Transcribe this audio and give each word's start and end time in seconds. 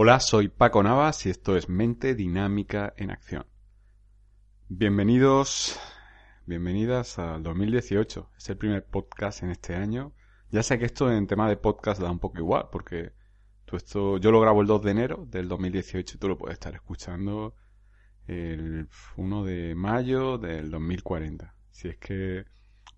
Hola, 0.00 0.20
soy 0.20 0.46
Paco 0.46 0.80
Navas 0.80 1.26
y 1.26 1.30
esto 1.30 1.56
es 1.56 1.68
Mente 1.68 2.14
Dinámica 2.14 2.94
en 2.96 3.10
Acción. 3.10 3.44
Bienvenidos, 4.68 5.76
bienvenidas 6.46 7.18
al 7.18 7.42
2018. 7.42 8.30
Es 8.38 8.48
el 8.48 8.56
primer 8.56 8.86
podcast 8.86 9.42
en 9.42 9.50
este 9.50 9.74
año. 9.74 10.12
Ya 10.52 10.62
sé 10.62 10.78
que 10.78 10.84
esto 10.84 11.10
en 11.10 11.26
tema 11.26 11.48
de 11.48 11.56
podcast 11.56 12.00
da 12.00 12.12
un 12.12 12.20
poco 12.20 12.38
igual, 12.38 12.68
porque 12.70 13.12
tú 13.64 13.74
esto, 13.74 14.18
yo 14.18 14.30
lo 14.30 14.40
grabo 14.40 14.60
el 14.60 14.68
2 14.68 14.84
de 14.84 14.90
enero 14.92 15.26
del 15.28 15.48
2018 15.48 16.14
y 16.14 16.20
tú 16.20 16.28
lo 16.28 16.38
puedes 16.38 16.54
estar 16.54 16.76
escuchando 16.76 17.56
el 18.28 18.88
1 19.16 19.44
de 19.46 19.74
mayo 19.74 20.38
del 20.38 20.70
2040. 20.70 21.56
Si 21.72 21.88
es 21.88 21.96
que 21.96 22.44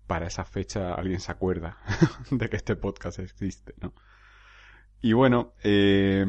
para 0.05 0.27
esa 0.27 0.45
fecha 0.45 0.93
alguien 0.93 1.19
se 1.19 1.31
acuerda 1.31 1.79
de 2.29 2.47
que 2.47 2.57
este 2.57 2.75
podcast 2.75 3.17
existe, 3.17 3.73
¿no? 3.81 3.91
Y 5.01 5.13
bueno, 5.13 5.55
eh, 5.63 6.23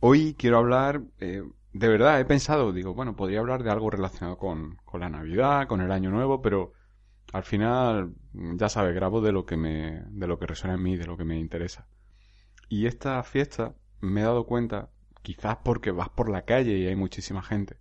hoy 0.00 0.34
quiero 0.34 0.58
hablar, 0.58 1.02
eh, 1.20 1.42
de 1.72 1.88
verdad 1.88 2.20
he 2.20 2.24
pensado, 2.24 2.72
digo, 2.72 2.94
bueno, 2.94 3.16
podría 3.16 3.40
hablar 3.40 3.62
de 3.62 3.70
algo 3.70 3.90
relacionado 3.90 4.38
con, 4.38 4.76
con 4.84 5.00
la 5.00 5.08
Navidad, 5.08 5.66
con 5.68 5.80
el 5.80 5.92
Año 5.92 6.10
Nuevo, 6.10 6.42
pero 6.42 6.72
al 7.32 7.44
final, 7.44 8.14
ya 8.32 8.68
sabes, 8.68 8.94
grabo 8.94 9.20
de 9.20 9.32
lo 9.32 9.44
que 9.44 9.56
me, 9.56 10.02
de 10.08 10.26
lo 10.26 10.38
que 10.38 10.46
resuena 10.46 10.74
en 10.76 10.82
mí, 10.82 10.96
de 10.96 11.06
lo 11.06 11.16
que 11.16 11.24
me 11.24 11.38
interesa. 11.38 11.86
Y 12.68 12.86
esta 12.86 13.22
fiesta 13.22 13.74
me 14.00 14.20
he 14.20 14.24
dado 14.24 14.46
cuenta, 14.46 14.90
quizás 15.22 15.58
porque 15.62 15.90
vas 15.90 16.08
por 16.08 16.30
la 16.30 16.42
calle 16.42 16.78
y 16.78 16.86
hay 16.86 16.96
muchísima 16.96 17.42
gente, 17.42 17.76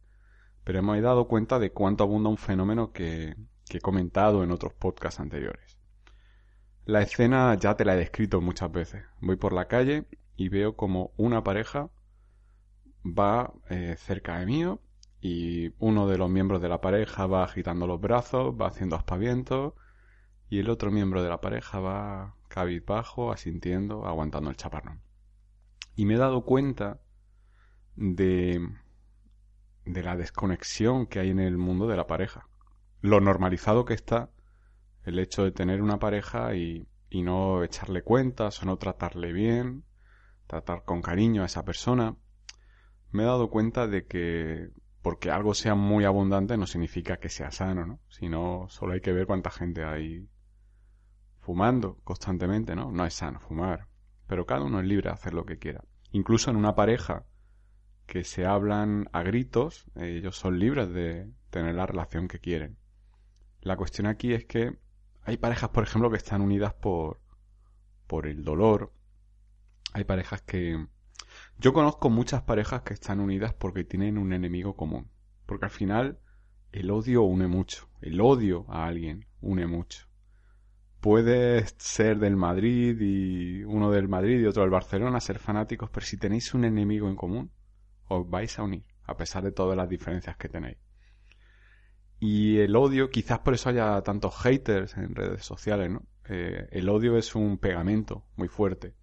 pero 0.63 0.83
me 0.83 0.97
he 0.97 1.01
dado 1.01 1.27
cuenta 1.27 1.59
de 1.59 1.71
cuánto 1.71 2.03
abunda 2.03 2.29
un 2.29 2.37
fenómeno 2.37 2.91
que, 2.91 3.35
que 3.69 3.77
he 3.77 3.81
comentado 3.81 4.43
en 4.43 4.51
otros 4.51 4.73
podcasts 4.73 5.19
anteriores. 5.19 5.77
La 6.85 7.01
escena 7.01 7.53
ya 7.55 7.75
te 7.75 7.83
la 7.83 7.95
he 7.95 7.97
descrito 7.97 8.39
muchas 8.39 8.71
veces. 8.71 9.03
Voy 9.19 9.35
por 9.35 9.51
la 9.51 9.67
calle 9.67 10.05
y 10.37 10.47
veo 10.49 10.77
como 10.77 11.11
una 11.17 11.43
pareja 11.43 11.89
va 13.05 13.53
eh, 13.69 13.95
cerca 13.97 14.39
de 14.39 14.45
mío 14.45 14.79
y 15.21 15.73
uno 15.79 16.07
de 16.07 16.17
los 16.17 16.29
miembros 16.29 16.61
de 16.61 16.69
la 16.69 16.81
pareja 16.81 17.25
va 17.25 17.43
agitando 17.43 17.87
los 17.87 17.99
brazos, 17.99 18.55
va 18.59 18.67
haciendo 18.67 18.95
aspavientos 18.95 19.73
y 20.49 20.59
el 20.59 20.69
otro 20.69 20.91
miembro 20.91 21.23
de 21.23 21.29
la 21.29 21.41
pareja 21.41 21.79
va 21.79 22.35
cabizbajo, 22.47 23.31
asintiendo, 23.31 24.05
aguantando 24.05 24.49
el 24.49 24.55
chaparrón. 24.55 25.01
Y 25.95 26.05
me 26.05 26.15
he 26.15 26.17
dado 26.17 26.45
cuenta 26.45 27.01
de, 27.95 28.61
de 29.85 30.03
la 30.03 30.15
desconexión 30.15 31.07
que 31.07 31.19
hay 31.19 31.31
en 31.31 31.39
el 31.39 31.57
mundo 31.57 31.87
de 31.87 31.97
la 31.97 32.07
pareja. 32.07 32.47
Lo 33.01 33.19
normalizado 33.19 33.85
que 33.85 33.93
está 33.93 34.29
el 35.03 35.19
hecho 35.19 35.43
de 35.43 35.51
tener 35.51 35.81
una 35.81 35.99
pareja 35.99 36.53
y, 36.55 36.87
y 37.09 37.23
no 37.23 37.63
echarle 37.63 38.03
cuentas 38.03 38.61
o 38.61 38.65
no 38.65 38.77
tratarle 38.77 39.33
bien 39.33 39.83
tratar 40.47 40.85
con 40.85 41.01
cariño 41.01 41.43
a 41.43 41.45
esa 41.45 41.63
persona, 41.65 42.15
me 43.11 43.23
he 43.23 43.25
dado 43.25 43.49
cuenta 43.49 43.87
de 43.87 44.05
que 44.05 44.69
porque 45.01 45.31
algo 45.31 45.53
sea 45.53 45.75
muy 45.75 46.03
abundante 46.03 46.57
no 46.57 46.67
significa 46.67 47.17
que 47.17 47.29
sea 47.29 47.51
sano, 47.51 47.85
¿no? 47.85 47.99
Sino 48.09 48.67
solo 48.69 48.93
hay 48.93 49.01
que 49.01 49.13
ver 49.13 49.25
cuánta 49.25 49.51
gente 49.51 49.83
hay 49.83 50.27
fumando 51.39 51.99
constantemente, 52.03 52.75
¿no? 52.75 52.91
No 52.91 53.05
es 53.05 53.13
sano 53.13 53.39
fumar, 53.39 53.87
pero 54.27 54.45
cada 54.45 54.63
uno 54.63 54.79
es 54.81 54.85
libre 54.85 55.09
de 55.09 55.13
hacer 55.13 55.33
lo 55.33 55.45
que 55.45 55.59
quiera. 55.59 55.83
Incluso 56.11 56.51
en 56.51 56.57
una 56.57 56.75
pareja 56.75 57.25
que 58.05 58.23
se 58.23 58.45
hablan 58.45 59.09
a 59.13 59.23
gritos, 59.23 59.85
ellos 59.95 60.37
son 60.37 60.59
libres 60.59 60.89
de 60.89 61.31
tener 61.49 61.75
la 61.75 61.85
relación 61.85 62.27
que 62.27 62.39
quieren. 62.39 62.77
La 63.61 63.77
cuestión 63.77 64.07
aquí 64.07 64.33
es 64.33 64.45
que 64.45 64.77
hay 65.21 65.37
parejas, 65.37 65.69
por 65.69 65.83
ejemplo, 65.83 66.09
que 66.09 66.17
están 66.17 66.41
unidas 66.41 66.73
por 66.73 67.21
por 68.07 68.25
el 68.25 68.43
dolor, 68.43 68.93
hay 69.93 70.05
parejas 70.05 70.41
que... 70.41 70.87
Yo 71.59 71.73
conozco 71.73 72.11
muchas 72.11 72.43
parejas 72.43 72.83
que 72.83 72.93
están 72.93 73.19
unidas 73.19 73.51
porque 73.51 73.83
tienen 73.83 74.19
un 74.19 74.31
enemigo 74.31 74.75
común. 74.75 75.09
Porque 75.47 75.65
al 75.65 75.71
final 75.71 76.19
el 76.71 76.91
odio 76.91 77.23
une 77.23 77.47
mucho. 77.47 77.89
El 77.99 78.21
odio 78.21 78.65
a 78.69 78.85
alguien 78.85 79.25
une 79.41 79.65
mucho. 79.65 80.07
Puede 80.99 81.65
ser 81.77 82.19
del 82.19 82.35
Madrid 82.35 82.97
y 83.01 83.63
uno 83.63 83.89
del 83.89 84.07
Madrid 84.07 84.39
y 84.39 84.45
otro 84.45 84.61
del 84.61 84.71
Barcelona, 84.71 85.19
ser 85.19 85.39
fanáticos, 85.39 85.89
pero 85.89 86.05
si 86.05 86.17
tenéis 86.17 86.53
un 86.53 86.63
enemigo 86.63 87.07
en 87.09 87.15
común, 87.15 87.51
os 88.07 88.29
vais 88.29 88.57
a 88.59 88.63
unir, 88.63 88.83
a 89.05 89.17
pesar 89.17 89.43
de 89.43 89.51
todas 89.51 89.75
las 89.75 89.89
diferencias 89.89 90.37
que 90.37 90.49
tenéis. 90.49 90.77
Y 92.19 92.57
el 92.59 92.75
odio, 92.75 93.09
quizás 93.09 93.39
por 93.39 93.55
eso 93.55 93.69
haya 93.69 94.01
tantos 94.01 94.35
haters 94.35 94.95
en 94.97 95.15
redes 95.15 95.43
sociales, 95.45 95.89
¿no? 95.89 96.03
Eh, 96.29 96.67
el 96.71 96.89
odio 96.89 97.17
es 97.17 97.35
un 97.35 97.57
pegamento 97.57 98.25
muy 98.35 98.47
fuerte 98.47 98.95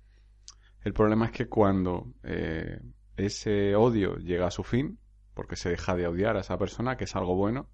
el 0.84 0.93
problema 0.93 1.27
es 1.27 1.33
que 1.33 1.49
cuando 1.49 2.12
eh, 2.22 2.78
ese 3.17 3.75
odio 3.75 4.17
llega 4.17 4.47
a 4.47 4.50
su 4.50 4.62
fin, 4.62 4.99
porque 5.33 5.56
se 5.56 5.71
deja 5.71 5.97
de 5.97 6.06
odiar 6.06 6.37
a 6.37 6.41
esa 6.41 6.59
persona, 6.59 6.97
que 6.97 7.05
es 7.05 7.17
algo 7.17 7.34
bueno, 7.34 7.71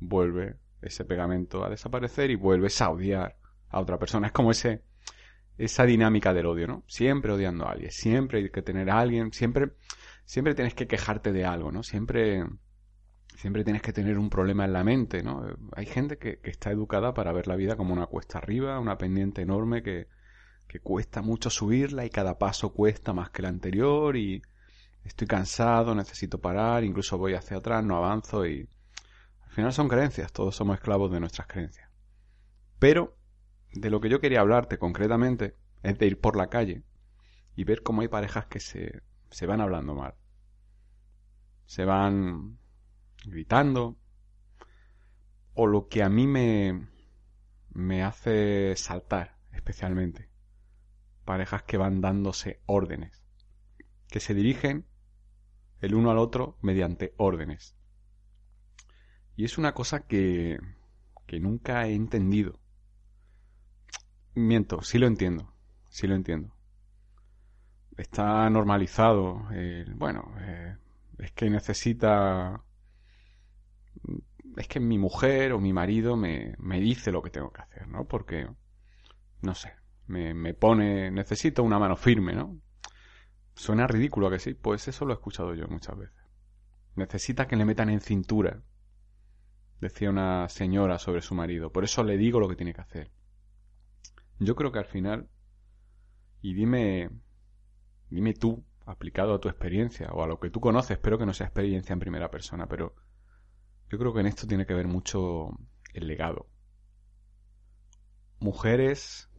vuelve 0.00 0.56
ese 0.82 1.04
pegamento 1.04 1.64
a 1.64 1.70
desaparecer 1.70 2.30
y 2.30 2.34
vuelves 2.34 2.82
a 2.82 2.90
odiar 2.90 3.38
a 3.68 3.80
otra 3.80 3.98
persona. 3.98 4.26
Es 4.26 4.32
como 4.32 4.50
ese 4.50 4.82
esa 5.56 5.86
dinámica 5.86 6.34
del 6.34 6.46
odio, 6.46 6.66
¿no? 6.66 6.84
Siempre 6.86 7.32
odiando 7.32 7.66
a 7.66 7.72
alguien, 7.72 7.90
siempre 7.90 8.40
hay 8.40 8.50
que 8.50 8.60
tener 8.60 8.90
a 8.90 8.98
alguien, 8.98 9.32
siempre 9.32 9.72
siempre 10.24 10.54
tienes 10.54 10.74
que 10.74 10.86
quejarte 10.86 11.32
de 11.32 11.46
algo, 11.46 11.70
¿no? 11.70 11.82
Siempre 11.82 12.44
siempre 13.36 13.62
tienes 13.64 13.82
que 13.82 13.92
tener 13.92 14.18
un 14.18 14.30
problema 14.30 14.64
en 14.64 14.72
la 14.72 14.82
mente, 14.82 15.22
¿no? 15.22 15.46
Hay 15.72 15.86
gente 15.86 16.18
que, 16.18 16.40
que 16.40 16.50
está 16.50 16.72
educada 16.72 17.14
para 17.14 17.32
ver 17.32 17.46
la 17.46 17.56
vida 17.56 17.76
como 17.76 17.92
una 17.92 18.06
cuesta 18.06 18.38
arriba, 18.38 18.80
una 18.80 18.98
pendiente 18.98 19.42
enorme 19.42 19.82
que, 19.82 20.08
que 20.66 20.80
cuesta 20.80 21.22
mucho 21.22 21.50
subirla 21.50 22.04
y 22.04 22.10
cada 22.10 22.38
paso 22.38 22.72
cuesta 22.72 23.12
más 23.12 23.30
que 23.30 23.42
el 23.42 23.46
anterior 23.46 24.16
y 24.16 24.42
estoy 25.04 25.26
cansado, 25.26 25.94
necesito 25.94 26.40
parar, 26.40 26.84
incluso 26.84 27.18
voy 27.18 27.34
hacia 27.34 27.58
atrás, 27.58 27.84
no 27.84 27.96
avanzo 27.96 28.46
y 28.46 28.68
al 29.42 29.50
final 29.50 29.72
son 29.72 29.88
creencias, 29.88 30.32
todos 30.32 30.56
somos 30.56 30.76
esclavos 30.76 31.10
de 31.12 31.20
nuestras 31.20 31.46
creencias. 31.46 31.88
Pero 32.78 33.16
de 33.72 33.90
lo 33.90 34.00
que 34.00 34.08
yo 34.08 34.20
quería 34.20 34.40
hablarte 34.40 34.78
concretamente 34.78 35.56
es 35.82 35.98
de 35.98 36.06
ir 36.06 36.20
por 36.20 36.36
la 36.36 36.48
calle 36.48 36.82
y 37.54 37.64
ver 37.64 37.82
cómo 37.82 38.02
hay 38.02 38.08
parejas 38.08 38.46
que 38.46 38.60
se, 38.60 39.02
se 39.30 39.46
van 39.46 39.60
hablando 39.60 39.94
mal. 39.94 40.14
Se 41.64 41.84
van 41.84 42.58
gritando. 43.24 43.96
O 45.54 45.66
lo 45.66 45.88
que 45.88 46.02
a 46.02 46.10
mí 46.10 46.26
me, 46.26 46.86
me 47.70 48.02
hace 48.02 48.76
saltar 48.76 49.38
especialmente 49.52 50.28
parejas 51.26 51.62
que 51.64 51.76
van 51.76 52.00
dándose 52.00 52.62
órdenes, 52.64 53.22
que 54.08 54.20
se 54.20 54.32
dirigen 54.32 54.86
el 55.80 55.94
uno 55.94 56.10
al 56.10 56.18
otro 56.18 56.56
mediante 56.62 57.12
órdenes. 57.18 57.76
Y 59.36 59.44
es 59.44 59.58
una 59.58 59.74
cosa 59.74 60.06
que, 60.06 60.58
que 61.26 61.40
nunca 61.40 61.86
he 61.86 61.94
entendido. 61.94 62.58
Miento, 64.34 64.80
sí 64.80 64.98
lo 64.98 65.06
entiendo, 65.06 65.52
sí 65.90 66.06
lo 66.06 66.14
entiendo. 66.14 66.54
Está 67.98 68.48
normalizado, 68.48 69.48
bueno, 69.94 70.34
eh, 70.40 70.76
es 71.18 71.32
que 71.32 71.50
necesita... 71.50 72.62
Es 74.56 74.68
que 74.68 74.80
mi 74.80 74.96
mujer 74.96 75.52
o 75.52 75.60
mi 75.60 75.72
marido 75.72 76.16
me, 76.16 76.54
me 76.58 76.80
dice 76.80 77.12
lo 77.12 77.22
que 77.22 77.30
tengo 77.30 77.52
que 77.52 77.62
hacer, 77.62 77.88
¿no? 77.88 78.06
Porque, 78.06 78.48
no 79.42 79.54
sé, 79.54 79.74
me, 80.06 80.34
me 80.34 80.54
pone, 80.54 81.10
necesito 81.10 81.62
una 81.62 81.78
mano 81.78 81.96
firme, 81.96 82.34
¿no? 82.34 82.60
Suena 83.54 83.86
ridículo 83.86 84.30
que 84.30 84.38
sí, 84.38 84.54
pues 84.54 84.86
eso 84.88 85.04
lo 85.04 85.12
he 85.12 85.16
escuchado 85.16 85.54
yo 85.54 85.66
muchas 85.68 85.96
veces. 85.96 86.22
Necesita 86.94 87.46
que 87.46 87.56
le 87.56 87.64
metan 87.64 87.88
en 87.88 88.00
cintura, 88.00 88.62
decía 89.80 90.10
una 90.10 90.48
señora 90.48 90.98
sobre 90.98 91.22
su 91.22 91.34
marido. 91.34 91.72
Por 91.72 91.84
eso 91.84 92.04
le 92.04 92.16
digo 92.16 92.40
lo 92.40 92.48
que 92.48 92.56
tiene 92.56 92.74
que 92.74 92.80
hacer. 92.80 93.10
Yo 94.38 94.54
creo 94.54 94.72
que 94.72 94.78
al 94.78 94.86
final, 94.86 95.28
y 96.42 96.54
dime, 96.54 97.10
dime 98.10 98.34
tú, 98.34 98.64
aplicado 98.84 99.34
a 99.34 99.40
tu 99.40 99.48
experiencia 99.48 100.10
o 100.12 100.22
a 100.22 100.26
lo 100.26 100.38
que 100.38 100.50
tú 100.50 100.60
conoces, 100.60 100.92
espero 100.92 101.18
que 101.18 101.26
no 101.26 101.32
sea 101.32 101.46
experiencia 101.46 101.92
en 101.92 102.00
primera 102.00 102.30
persona, 102.30 102.66
pero 102.66 102.94
yo 103.90 103.98
creo 103.98 104.12
que 104.12 104.20
en 104.20 104.26
esto 104.26 104.46
tiene 104.46 104.66
que 104.66 104.74
ver 104.74 104.86
mucho 104.86 105.50
el 105.92 106.06
legado. 106.06 106.48
Mujeres 108.38 109.30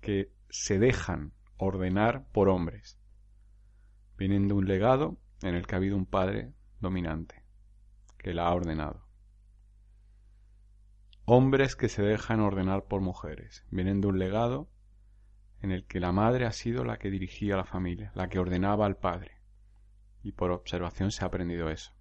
que 0.00 0.32
se 0.48 0.78
dejan 0.78 1.32
ordenar 1.56 2.26
por 2.32 2.48
hombres. 2.48 2.98
Vienen 4.16 4.48
de 4.48 4.54
un 4.54 4.66
legado 4.66 5.18
en 5.42 5.54
el 5.54 5.66
que 5.66 5.74
ha 5.74 5.78
habido 5.78 5.96
un 5.96 6.06
padre 6.06 6.52
dominante, 6.80 7.44
que 8.18 8.34
la 8.34 8.46
ha 8.46 8.54
ordenado. 8.54 9.06
Hombres 11.24 11.76
que 11.76 11.88
se 11.88 12.02
dejan 12.02 12.40
ordenar 12.40 12.86
por 12.86 13.00
mujeres. 13.00 13.66
Vienen 13.70 14.00
de 14.00 14.08
un 14.08 14.18
legado 14.18 14.70
en 15.60 15.72
el 15.72 15.84
que 15.86 16.00
la 16.00 16.12
madre 16.12 16.46
ha 16.46 16.52
sido 16.52 16.84
la 16.84 16.98
que 16.98 17.10
dirigía 17.10 17.56
la 17.56 17.64
familia, 17.64 18.12
la 18.14 18.28
que 18.28 18.38
ordenaba 18.38 18.86
al 18.86 18.96
padre. 18.96 19.42
Y 20.22 20.32
por 20.32 20.50
observación 20.50 21.10
se 21.10 21.24
ha 21.24 21.28
aprendido 21.28 21.68
eso. 21.68 21.97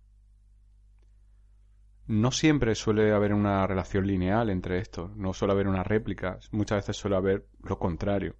No 2.07 2.31
siempre 2.31 2.73
suele 2.75 3.11
haber 3.11 3.33
una 3.33 3.67
relación 3.67 4.07
lineal 4.07 4.49
entre 4.49 4.79
estos, 4.79 5.13
no 5.17 5.33
suele 5.33 5.53
haber 5.53 5.67
una 5.67 5.83
réplica, 5.83 6.39
muchas 6.51 6.77
veces 6.77 6.95
suele 6.95 7.17
haber 7.17 7.49
lo 7.61 7.79
contrario. 7.79 8.37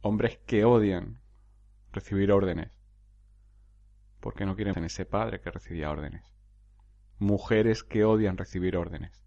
Hombres 0.00 0.38
que 0.46 0.64
odian 0.64 1.20
recibir 1.90 2.30
órdenes. 2.30 2.70
Porque 4.20 4.46
no 4.46 4.54
quieren 4.54 4.78
en 4.78 4.84
ese 4.84 5.04
padre 5.04 5.40
que 5.40 5.50
recibía 5.50 5.90
órdenes. 5.90 6.24
Mujeres 7.18 7.82
que 7.82 8.04
odian 8.04 8.36
recibir 8.36 8.76
órdenes. 8.76 9.24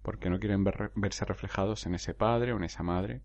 Porque 0.00 0.30
no 0.30 0.38
quieren 0.38 0.64
verse 0.64 1.26
reflejados 1.26 1.84
en 1.84 1.94
ese 1.94 2.14
padre 2.14 2.54
o 2.54 2.56
en 2.56 2.64
esa 2.64 2.82
madre 2.82 3.22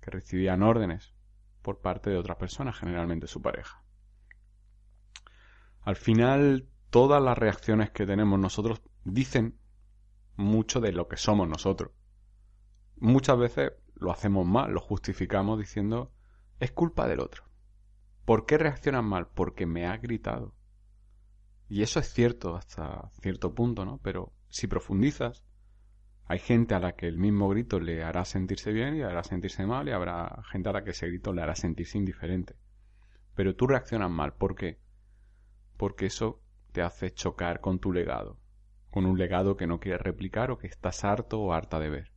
que 0.00 0.12
recibían 0.12 0.62
órdenes 0.62 1.12
por 1.60 1.80
parte 1.80 2.10
de 2.10 2.18
otra 2.18 2.38
persona, 2.38 2.72
generalmente 2.72 3.26
su 3.26 3.42
pareja. 3.42 3.82
Al 5.80 5.96
final, 5.96 6.68
todas 6.92 7.22
las 7.22 7.38
reacciones 7.38 7.90
que 7.90 8.04
tenemos 8.04 8.38
nosotros 8.38 8.82
dicen 9.02 9.58
mucho 10.36 10.78
de 10.78 10.92
lo 10.92 11.08
que 11.08 11.16
somos 11.16 11.48
nosotros. 11.48 11.90
Muchas 12.98 13.38
veces 13.38 13.72
lo 13.94 14.12
hacemos 14.12 14.46
mal, 14.46 14.72
lo 14.72 14.80
justificamos 14.80 15.58
diciendo 15.58 16.12
es 16.60 16.70
culpa 16.70 17.08
del 17.08 17.20
otro. 17.20 17.44
¿Por 18.26 18.44
qué 18.44 18.58
reaccionas 18.58 19.02
mal? 19.04 19.26
Porque 19.28 19.64
me 19.64 19.86
ha 19.86 19.96
gritado. 19.96 20.54
Y 21.66 21.80
eso 21.80 21.98
es 21.98 22.12
cierto 22.12 22.56
hasta 22.56 23.08
cierto 23.22 23.54
punto, 23.54 23.86
¿no? 23.86 23.98
Pero 24.02 24.34
si 24.48 24.66
profundizas, 24.66 25.42
hay 26.26 26.40
gente 26.40 26.74
a 26.74 26.78
la 26.78 26.92
que 26.92 27.08
el 27.08 27.16
mismo 27.16 27.48
grito 27.48 27.80
le 27.80 28.04
hará 28.04 28.26
sentirse 28.26 28.70
bien 28.70 28.96
y 28.96 29.02
hará 29.02 29.24
sentirse 29.24 29.64
mal 29.64 29.88
y 29.88 29.92
habrá 29.92 30.42
gente 30.50 30.68
a 30.68 30.72
la 30.74 30.84
que 30.84 30.90
ese 30.90 31.06
grito 31.06 31.32
le 31.32 31.40
hará 31.40 31.54
sentirse 31.54 31.96
indiferente. 31.96 32.54
Pero 33.34 33.56
tú 33.56 33.66
reaccionas 33.66 34.10
mal. 34.10 34.34
¿Por 34.34 34.56
qué? 34.56 34.78
Porque 35.78 36.04
eso 36.04 36.41
te 36.72 36.82
hace 36.82 37.12
chocar 37.12 37.60
con 37.60 37.78
tu 37.78 37.92
legado, 37.92 38.38
con 38.90 39.06
un 39.06 39.18
legado 39.18 39.56
que 39.56 39.66
no 39.66 39.78
quieres 39.78 40.00
replicar 40.00 40.50
o 40.50 40.58
que 40.58 40.66
estás 40.66 41.04
harto 41.04 41.40
o 41.40 41.52
harta 41.52 41.78
de 41.78 41.90
ver. 41.90 42.12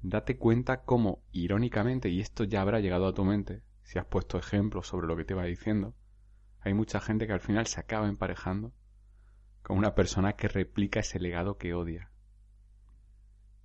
Date 0.00 0.36
cuenta 0.38 0.82
cómo, 0.82 1.22
irónicamente, 1.30 2.08
y 2.08 2.20
esto 2.20 2.44
ya 2.44 2.62
habrá 2.62 2.80
llegado 2.80 3.06
a 3.06 3.14
tu 3.14 3.24
mente, 3.24 3.62
si 3.82 3.98
has 3.98 4.06
puesto 4.06 4.38
ejemplos 4.38 4.86
sobre 4.86 5.06
lo 5.06 5.16
que 5.16 5.24
te 5.24 5.34
va 5.34 5.44
diciendo, 5.44 5.94
hay 6.60 6.74
mucha 6.74 7.00
gente 7.00 7.26
que 7.26 7.32
al 7.32 7.40
final 7.40 7.66
se 7.66 7.80
acaba 7.80 8.08
emparejando 8.08 8.72
con 9.62 9.78
una 9.78 9.94
persona 9.94 10.34
que 10.34 10.48
replica 10.48 11.00
ese 11.00 11.20
legado 11.20 11.56
que 11.56 11.74
odia. 11.74 12.10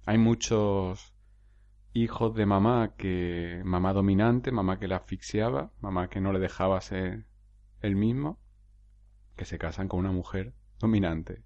Hay 0.06 0.18
muchos 0.18 1.14
hijos 1.94 2.36
de 2.36 2.46
mamá 2.46 2.94
que 2.98 3.62
mamá 3.66 3.94
dominante, 3.94 4.52
mamá 4.52 4.80
que 4.80 4.88
la 4.88 4.98
asfixiaba, 4.98 5.72
mamá 5.82 6.10
que 6.10 6.22
no 6.22 6.32
le 6.32 6.40
dejaba 6.40 6.80
ser 6.82 7.26
el 7.82 7.96
mismo, 7.96 8.40
que 9.38 9.46
se 9.46 9.58
casan 9.58 9.88
con 9.88 10.00
una 10.00 10.12
mujer 10.12 10.54
dominante, 10.80 11.44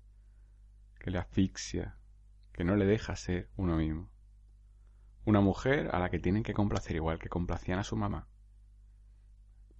que 1.00 1.12
le 1.12 1.20
asfixia, 1.20 1.98
que 2.54 2.64
no 2.64 2.76
le 2.76 2.86
deja 2.86 3.16
ser 3.16 3.50
uno 3.56 3.78
mismo. 3.78 4.10
Una 5.26 5.42
mujer 5.42 5.90
a 5.94 6.00
la 6.00 6.10
que 6.10 6.18
tienen 6.18 6.42
que 6.42 6.54
complacer 6.54 6.96
igual 6.96 7.20
que 7.20 7.30
complacían 7.30 7.78
a 7.78 7.84
su 7.84 7.96
mamá. 7.96 8.28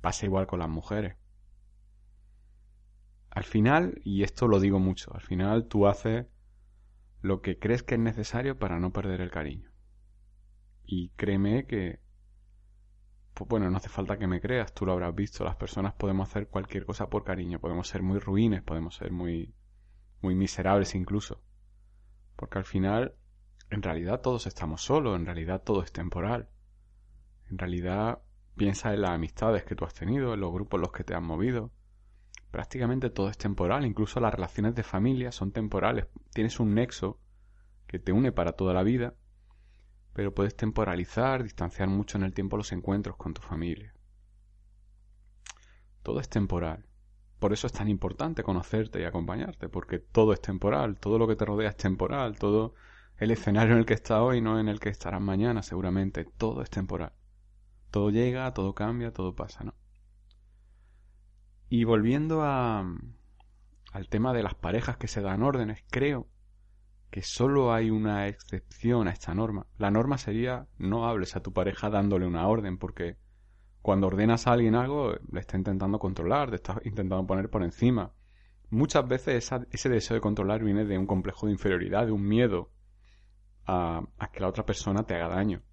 Pasa 0.02 0.26
igual 0.26 0.46
con 0.46 0.60
las 0.60 0.70
mujeres. 0.70 1.16
Al 3.32 3.44
final, 3.44 4.00
y 4.04 4.24
esto 4.24 4.48
lo 4.48 4.60
digo 4.60 4.78
mucho, 4.78 5.14
al 5.16 5.22
final 5.22 5.68
tú 5.68 5.88
haces 5.88 6.28
lo 7.22 7.42
que 7.42 7.58
crees 7.58 7.82
que 7.82 7.96
es 7.96 8.02
necesario 8.02 8.60
para 8.60 8.80
no 8.80 8.92
perder 8.92 9.22
el 9.22 9.32
cariño. 9.32 9.72
Y 10.84 11.10
créeme 11.12 11.66
que, 11.66 12.00
pues 13.34 13.48
bueno, 13.48 13.70
no 13.70 13.78
hace 13.78 13.90
falta 13.90 14.18
que 14.18 14.28
me 14.28 14.42
creas, 14.42 14.74
tú 14.74 14.86
lo 14.86 14.92
habrás 14.92 15.16
visto, 15.16 15.44
las 15.44 15.56
personas 15.56 15.94
podemos 15.94 16.30
hacer 16.30 16.48
cualquier 16.48 16.86
cosa 16.86 17.10
por 17.10 17.24
cariño, 17.24 17.60
podemos 17.60 17.88
ser 17.88 18.02
muy 18.02 18.20
ruines, 18.20 18.62
podemos 18.62 18.96
ser 18.96 19.12
muy, 19.12 19.54
muy 20.22 20.36
miserables 20.36 20.96
incluso. 20.96 21.42
Porque 22.36 22.58
al 22.58 22.66
final, 22.66 23.16
en 23.70 23.82
realidad 23.82 24.22
todos 24.22 24.48
estamos 24.48 24.84
solos, 24.84 25.18
en 25.18 25.26
realidad 25.26 25.64
todo 25.64 25.84
es 25.84 25.92
temporal. 25.92 26.50
En 27.50 27.58
realidad, 27.58 28.20
piensa 28.56 28.94
en 28.94 29.02
las 29.02 29.12
amistades 29.12 29.64
que 29.64 29.76
tú 29.76 29.86
has 29.86 29.94
tenido, 29.94 30.34
en 30.34 30.40
los 30.40 30.52
grupos 30.52 30.80
los 30.80 30.92
que 30.92 31.04
te 31.04 31.16
has 31.16 31.22
movido, 31.22 31.72
prácticamente 32.52 33.10
todo 33.10 33.30
es 33.30 33.38
temporal, 33.38 33.86
incluso 33.86 34.20
las 34.20 34.34
relaciones 34.34 34.76
de 34.76 34.84
familia 34.84 35.32
son 35.32 35.52
temporales. 35.52 36.08
Tienes 36.34 36.60
un 36.60 36.76
nexo 36.76 37.20
que 37.88 38.00
te 38.00 38.12
une 38.12 38.32
para 38.32 38.54
toda 38.54 38.74
la 38.74 38.84
vida, 38.84 39.16
pero 40.14 40.34
puedes 40.34 40.56
temporalizar, 40.56 41.44
distanciar 41.44 41.88
mucho 41.88 42.18
en 42.18 42.24
el 42.24 42.34
tiempo 42.34 42.58
los 42.58 42.72
encuentros 42.72 43.16
con 43.16 43.34
tu 43.34 43.42
familia. 43.42 43.94
Todo 46.04 46.20
es 46.20 46.30
temporal. 46.30 46.86
Por 47.40 47.54
eso 47.54 47.68
es 47.68 47.74
tan 47.74 47.88
importante 47.88 48.44
conocerte 48.44 49.02
y 49.02 49.06
acompañarte, 49.06 49.70
porque 49.70 50.00
todo 50.00 50.34
es 50.34 50.42
temporal, 50.42 51.00
todo 51.00 51.18
lo 51.18 51.28
que 51.28 51.36
te 51.36 51.46
rodea 51.46 51.70
es 51.70 51.78
temporal, 51.78 52.38
todo 52.38 52.76
el 53.18 53.32
escenario 53.32 53.74
en 53.74 53.80
el 53.80 53.86
que 53.86 53.94
estás 53.94 54.20
hoy 54.20 54.42
no 54.42 54.60
en 54.60 54.68
el 54.68 54.80
que 54.80 54.90
estarás 54.90 55.22
mañana, 55.22 55.64
seguramente, 55.64 56.26
todo 56.26 56.62
es 56.62 56.70
temporal. 56.70 57.14
Todo 57.90 58.10
llega, 58.10 58.54
todo 58.54 58.74
cambia, 58.74 59.12
todo 59.12 59.36
pasa, 59.36 59.64
¿no? 59.64 59.76
Y 61.70 61.84
volviendo 61.84 62.42
a, 62.44 62.86
al 63.92 64.08
tema 64.10 64.34
de 64.34 64.44
las 64.44 64.56
parejas 64.56 64.98
que 64.98 65.08
se 65.08 65.22
dan 65.22 65.44
órdenes, 65.44 65.84
creo 65.90 66.28
que 67.12 67.22
solo 67.22 67.74
hay 67.74 67.90
una 67.90 68.28
excepción 68.28 69.10
a 69.10 69.12
esta 69.12 69.36
norma. 69.36 69.68
La 69.78 69.92
norma 69.92 70.18
sería 70.18 70.68
no 70.78 71.06
hables 71.06 71.36
a 71.36 71.42
tu 71.42 71.52
pareja 71.52 71.90
dándole 71.90 72.26
una 72.26 72.48
orden, 72.48 72.78
porque 72.78 73.18
cuando 73.82 74.08
ordenas 74.08 74.48
a 74.48 74.54
alguien 74.54 74.76
algo, 74.76 75.14
le 75.30 75.40
está 75.42 75.58
intentando 75.58 76.00
controlar, 76.00 76.50
te 76.50 76.56
está 76.56 76.80
intentando 76.86 77.28
poner 77.28 77.50
por 77.50 77.64
encima. 77.64 78.14
Muchas 78.70 79.06
veces 79.06 79.52
ese 79.72 79.90
deseo 79.90 80.16
de 80.16 80.22
controlar 80.22 80.64
viene 80.64 80.86
de 80.86 80.98
un 80.98 81.06
complejo 81.06 81.48
de 81.48 81.52
inferioridad, 81.52 82.06
de 82.06 82.14
un 82.14 82.26
miedo 82.26 82.72
a, 83.66 84.02
a 84.18 84.32
que 84.32 84.40
la 84.40 84.48
otra 84.48 84.66
persona 84.66 85.04
te 85.04 85.16
haga 85.16 85.36
daño. 85.36 85.64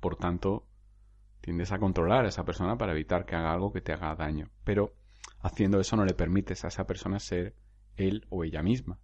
Por 0.00 0.16
tanto, 0.16 0.66
tiendes 1.42 1.72
a 1.72 1.78
controlar 1.78 2.24
a 2.24 2.28
esa 2.28 2.46
persona 2.46 2.78
para 2.78 2.92
evitar 2.92 3.26
que 3.26 3.36
haga 3.36 3.52
algo 3.52 3.70
que 3.70 3.82
te 3.82 3.92
haga 3.92 4.14
daño. 4.14 4.48
Pero 4.64 4.94
haciendo 5.40 5.78
eso 5.78 5.94
no 5.96 6.06
le 6.06 6.14
permites 6.14 6.64
a 6.64 6.68
esa 6.68 6.86
persona 6.86 7.18
ser 7.18 7.54
él 7.96 8.26
o 8.30 8.44
ella 8.44 8.62
misma. 8.62 8.98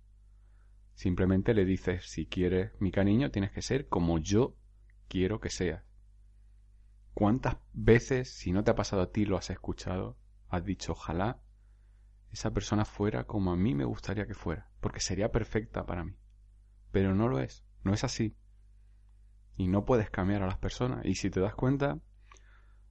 Simplemente 0.99 1.55
le 1.55 1.65
dices, 1.65 2.11
si 2.11 2.27
quieres 2.27 2.73
mi 2.81 2.91
cariño, 2.91 3.31
tienes 3.31 3.53
que 3.53 3.63
ser 3.63 3.87
como 3.87 4.19
yo 4.19 4.57
quiero 5.07 5.39
que 5.39 5.49
seas. 5.49 5.85
¿Cuántas 7.15 7.59
veces, 7.73 8.37
si 8.37 8.51
no 8.51 8.65
te 8.65 8.73
ha 8.73 8.75
pasado 8.75 9.03
a 9.03 9.13
ti, 9.13 9.25
lo 9.25 9.37
has 9.37 9.49
escuchado, 9.49 10.19
has 10.49 10.65
dicho, 10.65 10.91
ojalá 10.91 11.41
esa 12.33 12.51
persona 12.51 12.85
fuera 12.85 13.29
como 13.29 13.53
a 13.53 13.57
mí 13.57 13.77
me 13.77 13.85
gustaría 13.85 14.27
que 14.27 14.35
fuera, 14.35 14.73
porque 14.81 14.99
sería 14.99 15.31
perfecta 15.31 15.87
para 15.87 16.03
mí? 16.03 16.17
Pero 16.91 17.15
no 17.15 17.29
lo 17.29 17.39
es, 17.39 17.65
no 17.85 17.95
es 17.95 18.03
así. 18.03 18.37
Y 19.57 19.69
no 19.69 19.85
puedes 19.85 20.11
cambiar 20.11 20.43
a 20.43 20.49
las 20.49 20.59
personas. 20.59 21.07
Y 21.07 21.15
si 21.15 21.31
te 21.31 21.39
das 21.39 21.55
cuenta, 21.55 22.01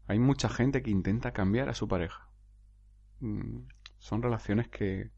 hay 0.06 0.19
mucha 0.19 0.48
gente 0.48 0.81
que 0.81 0.92
intenta 0.92 1.33
cambiar 1.33 1.68
a 1.68 1.74
su 1.74 1.89
pareja. 1.89 2.31
Mm, 3.20 3.67
son 3.98 4.22
relaciones 4.22 4.70
que 4.70 5.12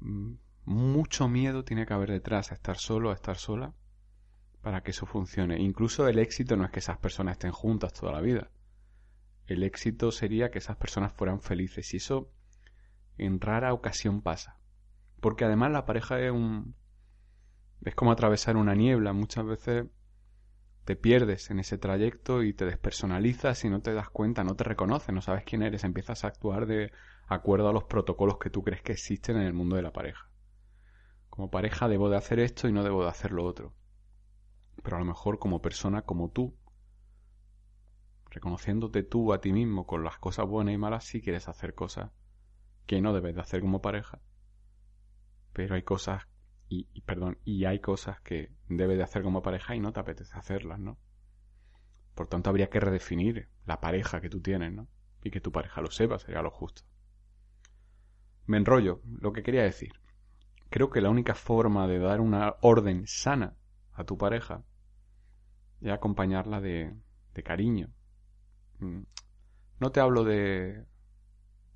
mm, 0.00 0.34
mucho 0.68 1.28
miedo 1.28 1.64
tiene 1.64 1.86
que 1.86 1.94
haber 1.94 2.10
detrás 2.10 2.52
a 2.52 2.54
estar 2.54 2.76
solo, 2.76 3.10
a 3.10 3.14
estar 3.14 3.38
sola, 3.38 3.72
para 4.60 4.82
que 4.82 4.90
eso 4.90 5.06
funcione. 5.06 5.58
Incluso 5.58 6.06
el 6.08 6.18
éxito 6.18 6.56
no 6.56 6.64
es 6.66 6.70
que 6.70 6.80
esas 6.80 6.98
personas 6.98 7.32
estén 7.32 7.52
juntas 7.52 7.94
toda 7.94 8.12
la 8.12 8.20
vida. 8.20 8.50
El 9.46 9.62
éxito 9.62 10.12
sería 10.12 10.50
que 10.50 10.58
esas 10.58 10.76
personas 10.76 11.14
fueran 11.14 11.40
felices 11.40 11.94
y 11.94 11.96
eso 11.96 12.30
en 13.16 13.40
rara 13.40 13.72
ocasión 13.72 14.20
pasa. 14.20 14.58
Porque 15.20 15.46
además 15.46 15.72
la 15.72 15.86
pareja 15.86 16.20
es 16.20 16.30
un... 16.30 16.74
es 17.82 17.94
como 17.94 18.12
atravesar 18.12 18.58
una 18.58 18.74
niebla. 18.74 19.14
Muchas 19.14 19.46
veces 19.46 19.86
te 20.84 20.96
pierdes 20.96 21.50
en 21.50 21.60
ese 21.60 21.78
trayecto 21.78 22.42
y 22.42 22.52
te 22.52 22.66
despersonalizas 22.66 23.64
y 23.64 23.70
no 23.70 23.80
te 23.80 23.94
das 23.94 24.10
cuenta, 24.10 24.44
no 24.44 24.54
te 24.54 24.64
reconoces, 24.64 25.14
no 25.14 25.22
sabes 25.22 25.44
quién 25.44 25.62
eres, 25.62 25.84
empiezas 25.84 26.24
a 26.24 26.28
actuar 26.28 26.66
de 26.66 26.92
acuerdo 27.26 27.70
a 27.70 27.72
los 27.72 27.84
protocolos 27.84 28.38
que 28.38 28.50
tú 28.50 28.62
crees 28.62 28.82
que 28.82 28.92
existen 28.92 29.36
en 29.36 29.46
el 29.46 29.54
mundo 29.54 29.76
de 29.76 29.82
la 29.82 29.94
pareja. 29.94 30.27
Como 31.38 31.52
pareja 31.52 31.86
debo 31.86 32.10
de 32.10 32.16
hacer 32.16 32.40
esto 32.40 32.66
y 32.66 32.72
no 32.72 32.82
debo 32.82 33.04
de 33.04 33.10
hacer 33.10 33.30
lo 33.30 33.44
otro. 33.44 33.72
Pero 34.82 34.96
a 34.96 34.98
lo 34.98 35.04
mejor 35.04 35.38
como 35.38 35.62
persona, 35.62 36.02
como 36.02 36.32
tú, 36.32 36.56
reconociéndote 38.28 39.04
tú 39.04 39.32
a 39.32 39.40
ti 39.40 39.52
mismo 39.52 39.86
con 39.86 40.02
las 40.02 40.18
cosas 40.18 40.48
buenas 40.48 40.74
y 40.74 40.78
malas, 40.78 41.04
sí 41.04 41.20
quieres 41.20 41.46
hacer 41.46 41.76
cosas 41.76 42.10
que 42.86 43.00
no 43.00 43.12
debes 43.12 43.36
de 43.36 43.40
hacer 43.40 43.60
como 43.60 43.80
pareja. 43.80 44.20
Pero 45.52 45.76
hay 45.76 45.84
cosas 45.84 46.26
y, 46.68 47.02
perdón, 47.02 47.38
y 47.44 47.66
hay 47.66 47.78
cosas 47.78 48.20
que 48.22 48.50
debes 48.68 48.96
de 48.96 49.04
hacer 49.04 49.22
como 49.22 49.40
pareja 49.40 49.76
y 49.76 49.78
no 49.78 49.92
te 49.92 50.00
apetece 50.00 50.36
hacerlas, 50.36 50.80
¿no? 50.80 50.98
Por 52.16 52.26
tanto, 52.26 52.50
habría 52.50 52.68
que 52.68 52.80
redefinir 52.80 53.48
la 53.64 53.80
pareja 53.80 54.20
que 54.20 54.28
tú 54.28 54.40
tienes, 54.40 54.72
¿no? 54.72 54.88
Y 55.22 55.30
que 55.30 55.40
tu 55.40 55.52
pareja 55.52 55.82
lo 55.82 55.92
sepa, 55.92 56.18
sería 56.18 56.42
lo 56.42 56.50
justo. 56.50 56.82
Me 58.46 58.56
enrollo, 58.56 59.02
lo 59.04 59.32
que 59.32 59.44
quería 59.44 59.62
decir. 59.62 59.92
Creo 60.70 60.90
que 60.90 61.00
la 61.00 61.10
única 61.10 61.34
forma 61.34 61.86
de 61.86 61.98
dar 61.98 62.20
una 62.20 62.56
orden 62.60 63.06
sana 63.06 63.56
a 63.92 64.04
tu 64.04 64.18
pareja 64.18 64.64
es 65.80 65.92
acompañarla 65.92 66.60
de, 66.60 66.94
de 67.34 67.42
cariño. 67.42 67.90
Mm. 68.80 69.02
No 69.80 69.92
te 69.92 70.00
hablo 70.00 70.24
de, 70.24 70.84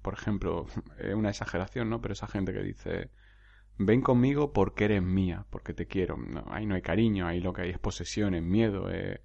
por 0.02 0.14
ejemplo, 0.14 0.66
una 1.14 1.30
exageración, 1.30 1.90
¿no? 1.90 2.00
Pero 2.00 2.12
esa 2.12 2.26
gente 2.26 2.52
que 2.52 2.62
dice, 2.62 3.10
ven 3.78 4.02
conmigo 4.02 4.52
porque 4.52 4.84
eres 4.84 5.02
mía, 5.02 5.46
porque 5.50 5.74
te 5.74 5.86
quiero. 5.86 6.16
ahí 6.48 6.66
no 6.66 6.74
hay 6.74 6.82
cariño, 6.82 7.26
ahí 7.26 7.40
lo 7.40 7.52
que 7.52 7.62
hay 7.62 7.70
es 7.70 7.78
posesión, 7.78 8.34
es 8.34 8.42
miedo, 8.42 8.90
es 8.90 9.20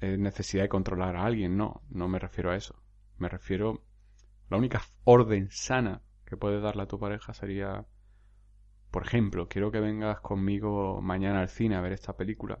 es 0.00 0.18
necesidad 0.18 0.64
de 0.64 0.68
controlar 0.68 1.16
a 1.16 1.24
alguien, 1.24 1.56
no, 1.56 1.82
no 1.90 2.08
me 2.08 2.18
refiero 2.18 2.50
a 2.50 2.56
eso. 2.56 2.82
Me 3.18 3.28
refiero, 3.28 3.84
la 4.48 4.56
única 4.56 4.82
orden 5.04 5.50
sana 5.50 6.02
que 6.24 6.36
puedes 6.36 6.62
darle 6.62 6.82
a 6.82 6.88
tu 6.88 6.98
pareja 6.98 7.34
sería, 7.34 7.86
por 8.90 9.06
ejemplo, 9.06 9.48
quiero 9.48 9.70
que 9.70 9.80
vengas 9.80 10.20
conmigo 10.20 11.00
mañana 11.00 11.40
al 11.40 11.48
cine 11.48 11.76
a 11.76 11.80
ver 11.80 11.92
esta 11.92 12.16
película, 12.16 12.60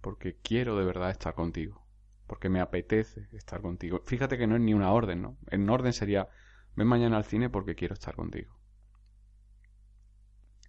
porque 0.00 0.36
quiero 0.42 0.76
de 0.76 0.84
verdad 0.84 1.10
estar 1.10 1.34
contigo, 1.34 1.86
porque 2.26 2.50
me 2.50 2.60
apetece 2.60 3.28
estar 3.32 3.62
contigo. 3.62 4.02
Fíjate 4.04 4.36
que 4.36 4.46
no 4.46 4.56
es 4.56 4.60
ni 4.60 4.74
una 4.74 4.92
orden, 4.92 5.22
¿no? 5.22 5.38
En 5.46 5.68
orden 5.70 5.94
sería, 5.94 6.28
ven 6.76 6.86
mañana 6.86 7.16
al 7.16 7.24
cine 7.24 7.48
porque 7.48 7.74
quiero 7.74 7.94
estar 7.94 8.14
contigo. 8.14 8.58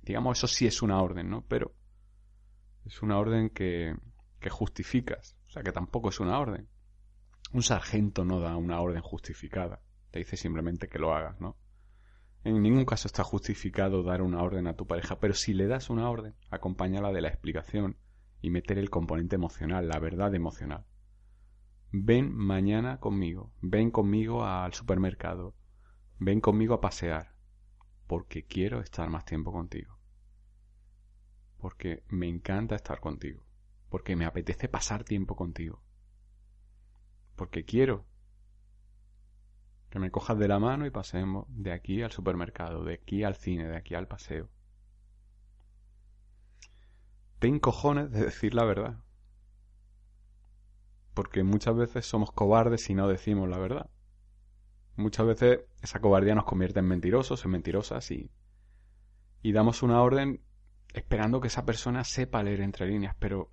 Digamos, 0.04 0.38
eso 0.38 0.48
sí 0.48 0.68
es 0.68 0.82
una 0.82 1.02
orden, 1.02 1.30
¿no? 1.30 1.46
Pero 1.48 1.76
es 2.86 3.02
una 3.02 3.18
orden 3.18 3.50
que, 3.50 3.94
que 4.40 4.50
justificas, 4.50 5.36
o 5.48 5.52
sea 5.52 5.64
que 5.64 5.74
tampoco 5.74 6.10
es 6.10 6.20
una 6.22 6.40
orden. 6.40 6.70
Un 7.52 7.64
sargento 7.64 8.24
no 8.24 8.40
da 8.40 8.56
una 8.56 8.80
orden 8.80 9.02
justificada, 9.02 9.82
te 10.12 10.20
dice 10.20 10.38
simplemente 10.38 10.88
que 10.88 11.00
lo 11.00 11.14
hagas, 11.14 11.42
¿no? 11.42 11.58
En 12.46 12.62
ningún 12.62 12.86
caso 12.86 13.08
está 13.08 13.24
justificado 13.24 14.04
dar 14.04 14.22
una 14.22 14.44
orden 14.44 14.68
a 14.68 14.75
tu 14.75 14.86
pareja, 14.86 15.20
pero 15.20 15.34
si 15.34 15.56
le 15.56 15.66
das 15.66 15.90
una 15.90 16.08
orden, 16.08 16.36
acompáñala 16.52 17.12
de 17.12 17.22
la 17.22 17.30
explicación 17.30 17.98
y 18.40 18.52
meter 18.52 18.78
el 18.78 18.92
componente 18.92 19.36
emocional, 19.36 19.88
la 19.88 19.98
verdad 19.98 20.36
emocional. 20.36 20.86
Ven 21.92 22.32
mañana 22.32 23.00
conmigo, 23.00 23.52
ven 23.62 23.90
conmigo 23.90 24.46
al 24.46 24.75
supermercado, 24.75 25.56
ven 26.20 26.40
conmigo 26.40 26.75
a 26.75 26.82
pasear, 26.82 27.34
porque 28.06 28.46
quiero 28.46 28.80
estar 28.80 29.10
más 29.10 29.25
tiempo 29.25 29.52
contigo. 29.52 29.98
Porque 31.58 32.04
me 32.10 32.28
encanta 32.28 32.75
estar 32.75 33.00
contigo, 33.00 33.44
porque 33.90 34.16
me 34.16 34.25
apetece 34.25 34.70
pasar 34.70 35.04
tiempo 35.04 35.36
contigo. 35.36 35.82
Porque 37.36 37.66
quiero 37.66 38.06
que 39.96 40.00
me 40.00 40.12
cojas 40.12 40.38
de 40.38 40.50
la 40.50 40.60
mano 40.60 40.86
y 40.86 40.90
pasemos 40.90 41.46
de 41.48 41.72
aquí 41.72 42.02
al 42.02 42.12
supermercado, 42.12 42.84
de 42.84 42.96
aquí 42.96 43.24
al 43.24 43.36
cine, 43.36 43.66
de 43.70 43.78
aquí 43.78 43.96
al 43.96 44.10
paseo. 44.10 44.50
Ten 47.40 47.60
cojones 47.60 48.12
de 48.12 48.25
decir 48.25 48.54
la 48.56 48.66
verdad. 48.66 49.00
Porque 51.14 51.46
muchas 51.46 51.78
veces 51.78 52.06
somos 52.06 52.34
cobardes 52.34 52.84
si 52.84 52.94
no 52.94 53.08
decimos 53.08 53.48
la 53.48 53.58
verdad. 53.58 53.90
Muchas 54.98 55.28
veces 55.28 55.60
esa 55.82 56.02
cobardía 56.02 56.36
nos 56.36 56.44
convierte 56.44 56.80
en 56.80 56.88
mentirosos, 56.88 57.46
en 57.46 57.52
mentirosas 57.52 58.12
y, 58.12 58.30
y 59.44 59.54
damos 59.54 59.82
una 59.82 60.02
orden 60.02 60.42
esperando 60.94 61.40
que 61.40 61.48
esa 61.48 61.66
persona 61.66 62.04
sepa 62.04 62.44
leer 62.44 62.60
entre 62.60 62.86
líneas, 62.86 63.16
pero 63.18 63.50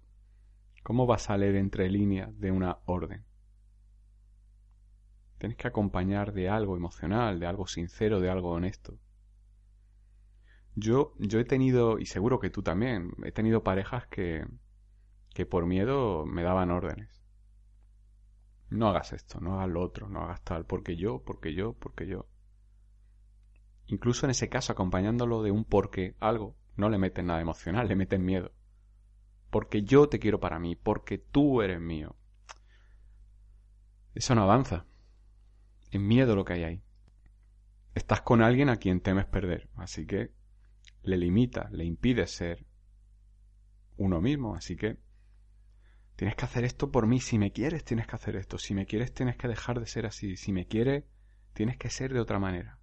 ¿cómo 0.82 1.06
vas 1.06 1.30
a 1.30 1.36
leer 1.36 1.54
entre 1.54 1.88
líneas 1.88 2.36
de 2.40 2.50
una 2.50 2.80
orden? 2.86 3.24
Tienes 5.42 5.58
que 5.58 5.66
acompañar 5.66 6.32
de 6.34 6.48
algo 6.48 6.76
emocional, 6.76 7.40
de 7.40 7.48
algo 7.48 7.66
sincero, 7.66 8.20
de 8.20 8.30
algo 8.30 8.52
honesto. 8.52 8.96
Yo, 10.76 11.14
yo 11.18 11.40
he 11.40 11.44
tenido, 11.44 11.98
y 11.98 12.06
seguro 12.06 12.38
que 12.38 12.48
tú 12.48 12.62
también, 12.62 13.10
he 13.24 13.32
tenido 13.32 13.64
parejas 13.64 14.06
que, 14.06 14.46
que 15.34 15.44
por 15.44 15.66
miedo 15.66 16.26
me 16.26 16.44
daban 16.44 16.70
órdenes. 16.70 17.24
No 18.70 18.86
hagas 18.86 19.14
esto, 19.14 19.40
no 19.40 19.54
hagas 19.54 19.68
lo 19.70 19.82
otro, 19.82 20.08
no 20.08 20.20
hagas 20.20 20.44
tal, 20.44 20.64
porque 20.64 20.94
yo, 20.94 21.24
porque 21.24 21.54
yo, 21.54 21.72
porque 21.72 22.06
yo. 22.06 22.28
Incluso 23.86 24.26
en 24.26 24.30
ese 24.30 24.48
caso, 24.48 24.70
acompañándolo 24.72 25.42
de 25.42 25.50
un 25.50 25.64
porque 25.64 26.14
algo, 26.20 26.54
no 26.76 26.88
le 26.88 26.98
meten 26.98 27.26
nada 27.26 27.40
emocional, 27.40 27.88
le 27.88 27.96
meten 27.96 28.24
miedo. 28.24 28.52
Porque 29.50 29.82
yo 29.82 30.08
te 30.08 30.20
quiero 30.20 30.38
para 30.38 30.60
mí, 30.60 30.76
porque 30.76 31.18
tú 31.18 31.62
eres 31.62 31.80
mío. 31.80 32.14
Eso 34.14 34.36
no 34.36 34.44
avanza 34.44 34.86
es 35.92 36.00
miedo 36.00 36.34
lo 36.34 36.44
que 36.44 36.54
hay 36.54 36.64
ahí. 36.64 36.82
Estás 37.94 38.22
con 38.22 38.42
alguien 38.42 38.70
a 38.70 38.78
quien 38.78 39.00
temes 39.00 39.26
perder, 39.26 39.68
así 39.76 40.06
que 40.06 40.32
le 41.02 41.18
limita, 41.18 41.68
le 41.70 41.84
impide 41.84 42.26
ser 42.26 42.66
uno 43.98 44.22
mismo, 44.22 44.54
así 44.54 44.74
que 44.74 44.96
tienes 46.16 46.34
que 46.34 46.46
hacer 46.46 46.64
esto 46.64 46.90
por 46.90 47.06
mí, 47.06 47.20
si 47.20 47.38
me 47.38 47.52
quieres 47.52 47.84
tienes 47.84 48.06
que 48.06 48.16
hacer 48.16 48.36
esto, 48.36 48.56
si 48.56 48.74
me 48.74 48.86
quieres 48.86 49.12
tienes 49.12 49.36
que 49.36 49.48
dejar 49.48 49.80
de 49.80 49.86
ser 49.86 50.06
así, 50.06 50.36
si 50.36 50.52
me 50.52 50.66
quieres 50.66 51.04
tienes 51.52 51.76
que 51.76 51.90
ser 51.90 52.14
de 52.14 52.20
otra 52.20 52.38
manera. 52.38 52.78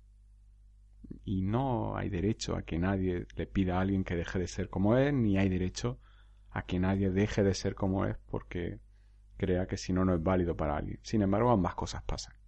Y 1.25 1.41
no 1.41 1.97
hay 1.97 2.09
derecho 2.09 2.55
a 2.55 2.61
que 2.61 2.77
nadie 2.77 3.25
le 3.35 3.47
pida 3.47 3.77
a 3.77 3.81
alguien 3.81 4.03
que 4.03 4.15
deje 4.15 4.37
de 4.37 4.47
ser 4.47 4.69
como 4.69 4.95
es, 4.97 5.11
ni 5.11 5.39
hay 5.39 5.49
derecho 5.49 5.99
a 6.51 6.63
que 6.63 6.79
nadie 6.79 7.09
deje 7.09 7.41
de 7.41 7.55
ser 7.55 7.73
como 7.73 8.05
es 8.05 8.17
porque 8.27 8.79
crea 9.37 9.65
que 9.65 9.77
si 9.77 9.93
no 9.93 10.05
no 10.05 10.13
es 10.13 10.21
válido 10.21 10.55
para 10.55 10.77
alguien. 10.77 10.99
Sin 11.01 11.23
embargo, 11.23 11.49
ambas 11.49 11.73
cosas 11.73 12.03
pasan 12.03 12.38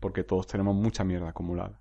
porque 0.00 0.24
todos 0.24 0.46
tenemos 0.46 0.74
mucha 0.74 1.04
mierda 1.04 1.28
acumulada. 1.28 1.80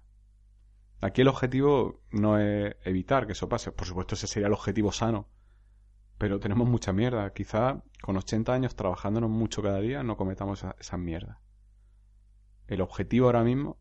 Aquí 1.02 1.22
el 1.22 1.28
objetivo 1.28 2.02
no 2.12 2.40
es 2.40 2.76
evitar 2.86 3.26
que 3.26 3.34
eso 3.34 3.50
pase, 3.50 3.74
por 3.74 3.86
supuesto 3.86 4.16
ese 4.16 4.28
sería 4.28 4.48
el 4.48 4.54
objetivo 4.54 4.94
sano, 4.94 5.28
pero 6.18 6.40
tenemos 6.40 6.70
mucha 6.70 6.94
mierda. 6.94 7.34
Quizá 7.34 7.84
con 8.02 8.16
80 8.16 8.54
años 8.54 8.76
trabajándonos 8.78 9.30
mucho 9.30 9.62
cada 9.62 9.82
día 9.82 10.04
no 10.04 10.16
cometamos 10.16 10.64
esa, 10.80 10.98
mierda. 10.98 11.42
El 12.68 12.80
objetivo 12.80 13.26
ahora 13.26 13.44
mismo, 13.44 13.78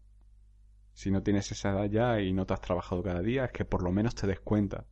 si 0.95 1.12
no 1.12 1.23
tienes 1.23 1.53
esa 1.53 1.71
edad 1.71 1.85
ya 1.85 2.21
y 2.21 2.33
no 2.33 2.45
te 2.45 2.55
has 2.55 2.61
trabajado 2.61 3.05
cada 3.05 3.23
día, 3.23 3.45
es 3.45 3.53
que 3.53 3.65
por 3.65 3.85
lo 3.85 3.93
menos 3.93 4.17
te 4.17 4.27
des 4.27 4.41
cuenta 4.41 4.87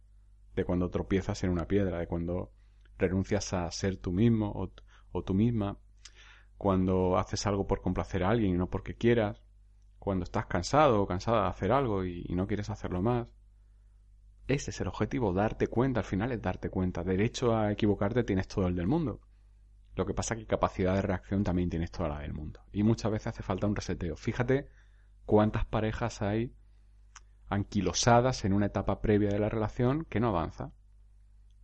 de 0.54 0.64
cuando 0.64 0.90
tropiezas 0.90 1.42
en 1.42 1.50
una 1.50 1.66
piedra, 1.66 1.98
de 1.98 2.06
cuando 2.06 2.52
renuncias 2.96 3.52
a 3.52 3.68
ser 3.72 3.96
tú 3.96 4.12
mismo 4.12 4.52
o 5.10 5.22
tú 5.24 5.34
misma, 5.34 5.78
cuando 6.60 7.16
haces 7.16 7.46
algo 7.46 7.66
por 7.66 7.80
complacer 7.80 8.22
a 8.22 8.28
alguien 8.28 8.50
y 8.50 8.58
no 8.58 8.66
porque 8.68 8.94
quieras, 8.94 9.42
cuando 9.98 10.24
estás 10.24 10.44
cansado 10.44 11.00
o 11.00 11.06
cansada 11.06 11.44
de 11.44 11.48
hacer 11.48 11.72
algo 11.72 12.04
y, 12.04 12.22
no 12.34 12.46
quieres 12.46 12.68
hacerlo 12.68 13.00
más. 13.00 13.28
Ese 14.46 14.70
es 14.70 14.78
el 14.82 14.88
objetivo, 14.88 15.32
darte 15.32 15.68
cuenta, 15.68 16.00
al 16.00 16.04
final 16.04 16.32
es 16.32 16.42
darte 16.42 16.68
cuenta. 16.68 17.02
Derecho 17.02 17.56
a 17.56 17.72
equivocarte 17.72 18.24
tienes 18.24 18.46
todo 18.46 18.66
el 18.66 18.76
del 18.76 18.86
mundo. 18.86 19.22
Lo 19.96 20.04
que 20.04 20.12
pasa 20.12 20.34
es 20.34 20.40
que 20.40 20.46
capacidad 20.46 20.94
de 20.94 21.00
reacción 21.00 21.44
también 21.44 21.70
tienes 21.70 21.90
toda 21.90 22.10
la 22.10 22.18
del 22.18 22.34
mundo. 22.34 22.60
Y 22.72 22.82
muchas 22.82 23.10
veces 23.10 23.28
hace 23.28 23.42
falta 23.42 23.66
un 23.66 23.74
reseteo. 23.74 24.14
Fíjate 24.16 24.68
cuántas 25.24 25.64
parejas 25.64 26.20
hay 26.20 26.54
anquilosadas 27.48 28.44
en 28.44 28.52
una 28.52 28.66
etapa 28.66 29.00
previa 29.00 29.30
de 29.30 29.38
la 29.38 29.48
relación 29.48 30.04
que 30.04 30.20
no 30.20 30.28
avanza. 30.28 30.72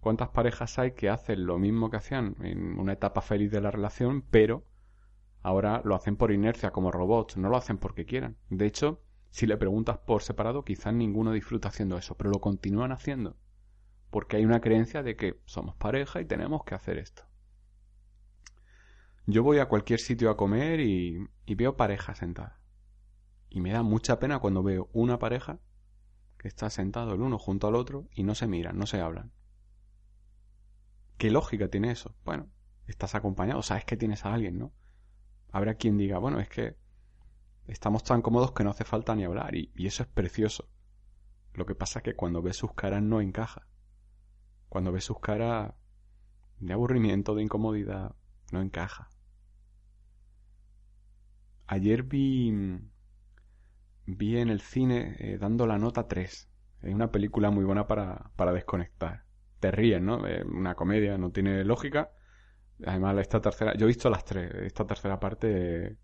¿Cuántas 0.00 0.30
parejas 0.30 0.78
hay 0.78 0.92
que 0.92 1.10
hacen 1.10 1.44
lo 1.44 1.58
mismo 1.58 1.90
que 1.90 1.98
hacían 1.98 2.34
en 2.40 2.78
una 2.78 2.94
etapa 2.94 3.20
feliz 3.20 3.50
de 3.50 3.60
la 3.60 3.70
relación, 3.70 4.22
pero 4.22 4.64
Ahora 5.43 5.83
lo 5.85 5.95
hacen 5.95 6.16
por 6.16 6.33
inercia 6.33 6.73
como 6.73 6.90
robots, 6.90 7.37
no 7.37 7.49
lo 7.49 7.57
hacen 7.57 7.78
porque 7.78 8.07
quieran. 8.07 8.37
De 8.50 8.66
hecho, 8.66 9.02
si 9.31 9.47
le 9.47 9.57
preguntas 9.57 9.99
por 9.99 10.23
separado, 10.23 10.64
quizás 10.64 10.95
ninguno 10.95 11.33
disfruta 11.33 11.69
haciendo 11.69 11.99
eso, 11.99 12.16
pero 12.16 12.31
lo 12.31 12.40
continúan 12.40 12.93
haciendo. 12.93 13.37
Porque 14.11 14.37
hay 14.37 14.45
una 14.45 14.61
creencia 14.61 15.02
de 15.02 15.16
que 15.16 15.40
somos 15.45 15.76
pareja 15.76 16.21
y 16.21 16.25
tenemos 16.25 16.64
que 16.64 16.75
hacer 16.75 16.99
esto. 16.99 17.25
Yo 19.26 19.43
voy 19.43 19.59
a 19.59 19.66
cualquier 19.66 19.99
sitio 19.99 20.31
a 20.31 20.37
comer 20.37 20.81
y, 20.81 21.28
veo 21.47 21.76
pareja 21.76 22.14
sentada. 22.14 22.61
Y 23.50 23.61
me 23.61 23.73
da 23.73 23.83
mucha 23.83 24.19
pena 24.19 24.38
cuando 24.38 24.62
veo 24.62 24.88
una 24.93 25.19
pareja 25.19 25.59
que 26.38 26.49
está 26.49 26.71
sentado 26.71 27.14
el 27.14 27.21
uno 27.21 27.38
junto 27.38 27.66
al 27.66 27.75
otro 27.75 28.09
y 28.14 28.23
no 28.23 28.35
se 28.35 28.47
miran, 28.47 28.78
no 28.78 28.87
se 28.87 29.00
hablan. 29.00 29.33
¿Qué 31.19 31.31
lógica 31.31 31.69
tiene 31.69 31.90
eso? 31.90 32.14
Bueno, 32.25 32.49
estás 32.87 33.14
acompañado, 33.14 33.62
sabes 33.62 33.85
que 33.85 33.97
tienes 33.97 34.25
a 34.25 34.33
alguien, 34.33 34.59
¿no? 34.59 34.73
Habrá 35.56 35.75
quien 35.75 35.96
diga, 35.96 36.18
bueno, 36.18 36.38
es 36.38 36.48
que 36.48 36.76
estamos 37.66 38.04
tan 38.04 38.20
cómodos 38.20 38.52
que 38.52 38.62
no 38.62 38.70
hace 38.70 38.84
falta 38.84 39.14
ni 39.14 39.25
hablar 39.25 39.54
y, 39.54 39.72
eso 39.86 40.02
es 40.02 40.08
precioso. 40.08 40.68
Lo 41.54 41.64
que 41.64 41.75
pasa 41.75 42.00
es 42.00 42.02
que 42.02 42.14
cuando 42.14 42.42
ves 42.42 42.56
sus 42.56 42.75
caras 42.75 43.02
no 43.02 43.22
encaja. 43.22 43.66
Cuando 44.68 44.92
ves 44.92 45.04
sus 45.04 45.18
caras 45.18 45.72
de 46.60 46.72
aburrimiento, 46.75 47.34
de 47.34 47.42
incomodidad, 47.42 48.14
no 48.52 48.60
encaja. 48.60 49.08
Ayer 51.66 52.02
vi 52.02 52.52
vi 54.04 54.36
en 54.36 54.50
el 54.50 54.60
cine 54.60 55.16
eh, 55.18 55.38
dando 55.38 55.66
la 55.66 55.78
nota 55.78 56.06
3. 56.06 56.50
Es 56.82 56.94
una 56.94 57.10
película 57.10 57.50
muy 57.50 57.64
buena 57.64 57.86
para, 57.86 58.30
para 58.36 58.52
desconectar. 58.52 59.25
Te 59.60 59.70
ríes, 59.70 60.02
¿no? 60.02 60.18
Una 60.52 60.75
comedia, 60.75 61.16
no 61.16 61.30
tiene 61.30 61.64
lógica, 61.64 62.10
Además, 62.85 63.16
esta 63.18 63.40
tercera, 63.40 63.75
yo 63.75 63.87
he 63.87 63.88
visto 63.88 64.11
las 64.11 64.25
tres, 64.25 64.52
esta 64.54 64.85
tercera 64.85 65.18
parte 65.18 65.97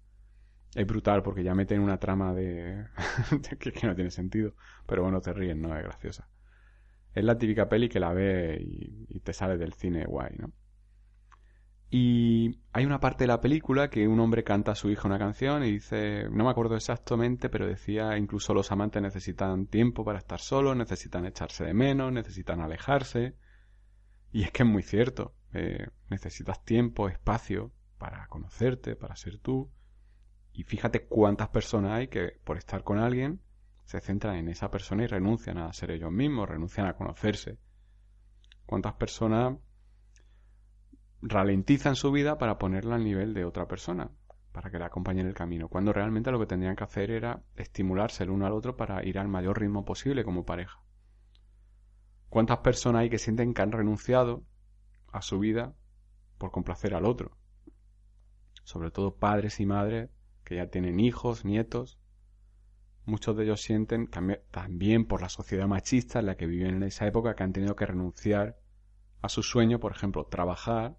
es 0.74 0.86
brutal 0.86 1.22
porque 1.22 1.44
ya 1.44 1.54
meten 1.54 1.80
una 1.80 1.98
trama 1.98 2.32
de, 2.32 2.86
que, 3.58 3.86
no 3.86 3.94
tiene 3.94 4.10
sentido, 4.10 4.54
pero 4.86 5.02
bueno, 5.02 5.20
te 5.20 5.32
ríes, 5.32 5.56
¿no? 5.56 5.76
Es 5.76 5.82
graciosa. 5.84 6.28
Es 7.14 7.24
la 7.24 7.36
típica 7.36 7.68
peli 7.68 7.88
que 7.88 8.00
la 8.00 8.12
ve 8.14 8.58
y, 8.60 9.20
te 9.20 9.32
sale 9.34 9.58
del 9.58 9.74
cine 9.74 10.06
guay, 10.06 10.34
¿no? 10.38 10.52
Y 11.90 12.58
hay 12.72 12.86
una 12.86 13.00
parte 13.00 13.24
de 13.24 13.28
la 13.28 13.42
película 13.42 13.90
que 13.90 14.08
un 14.08 14.18
hombre 14.18 14.44
canta 14.44 14.72
a 14.72 14.74
su 14.74 14.88
hija 14.88 15.06
una 15.06 15.18
canción 15.18 15.62
y 15.62 15.72
dice, 15.72 16.24
no 16.30 16.44
me 16.44 16.50
acuerdo 16.50 16.74
exactamente, 16.74 17.50
pero 17.50 17.66
decía, 17.66 18.16
incluso 18.16 18.54
los 18.54 18.72
amantes 18.72 19.02
necesitan 19.02 19.66
tiempo 19.66 20.02
para 20.02 20.18
estar 20.18 20.40
solos, 20.40 20.74
necesitan 20.74 21.26
echarse 21.26 21.64
de 21.64 21.74
menos, 21.74 22.10
necesitan 22.10 22.62
alejarse. 22.62 23.36
Y 24.32 24.44
es 24.44 24.50
que 24.52 24.62
es 24.62 24.68
muy 24.70 24.82
cierto 24.82 25.34
eh, 25.52 25.86
necesitas 26.12 26.64
tiempo, 26.64 27.08
espacio 27.08 27.72
para 27.98 28.26
conocerte, 28.28 28.96
para 28.96 29.16
ser 29.16 29.38
tú. 29.38 29.70
Y 30.52 30.64
fíjate 30.64 31.06
cuántas 31.06 31.48
personas 31.48 31.92
hay 31.92 32.08
que 32.08 32.38
por 32.44 32.58
estar 32.58 32.84
con 32.84 32.98
alguien 32.98 33.40
se 33.84 34.00
centran 34.00 34.36
en 34.36 34.48
esa 34.48 34.70
persona 34.70 35.04
y 35.04 35.06
renuncian 35.06 35.58
a 35.58 35.72
ser 35.72 35.90
ellos 35.90 36.12
mismos, 36.12 36.48
renuncian 36.48 36.86
a 36.86 36.94
conocerse. 36.94 37.58
Cuántas 38.66 38.94
personas 38.94 39.56
ralentizan 41.20 41.96
su 41.96 42.10
vida 42.10 42.38
para 42.38 42.58
ponerla 42.58 42.96
al 42.96 43.04
nivel 43.04 43.34
de 43.34 43.44
otra 43.44 43.66
persona, 43.66 44.10
para 44.52 44.70
que 44.70 44.78
la 44.78 44.86
acompañe 44.86 45.20
en 45.20 45.28
el 45.28 45.34
camino, 45.34 45.68
cuando 45.68 45.92
realmente 45.92 46.30
lo 46.30 46.38
que 46.38 46.46
tendrían 46.46 46.76
que 46.76 46.84
hacer 46.84 47.10
era 47.10 47.42
estimularse 47.56 48.24
el 48.24 48.30
uno 48.30 48.46
al 48.46 48.52
otro 48.52 48.76
para 48.76 49.04
ir 49.04 49.18
al 49.18 49.28
mayor 49.28 49.60
ritmo 49.60 49.84
posible 49.84 50.24
como 50.24 50.44
pareja. 50.44 50.82
¿Cuántas 52.28 52.58
personas 52.58 53.02
hay 53.02 53.10
que 53.10 53.18
sienten 53.18 53.52
que 53.54 53.62
han 53.62 53.72
renunciado 53.72 54.44
a 55.12 55.22
su 55.22 55.38
vida 55.38 55.74
por 56.42 56.50
complacer 56.50 56.96
al 56.96 57.04
otro? 57.04 57.38
Sobre 58.64 58.90
todo 58.90 59.14
padres 59.14 59.60
y 59.60 59.66
madres 59.66 60.10
que 60.42 60.56
ya 60.56 60.66
tienen 60.66 60.98
hijos, 60.98 61.44
nietos. 61.44 62.00
Muchos 63.04 63.36
de 63.36 63.44
ellos 63.44 63.60
sienten 63.60 64.08
también 64.08 65.06
por 65.06 65.22
la 65.22 65.28
sociedad 65.28 65.68
machista 65.68 66.18
en 66.18 66.26
la 66.26 66.36
que 66.36 66.46
viven 66.46 66.74
en 66.74 66.82
esa 66.82 67.06
época 67.06 67.36
que 67.36 67.44
han 67.44 67.52
tenido 67.52 67.76
que 67.76 67.86
renunciar 67.86 68.58
a 69.20 69.28
su 69.28 69.44
sueño, 69.44 69.78
por 69.78 69.92
ejemplo, 69.92 70.26
trabajar 70.26 70.98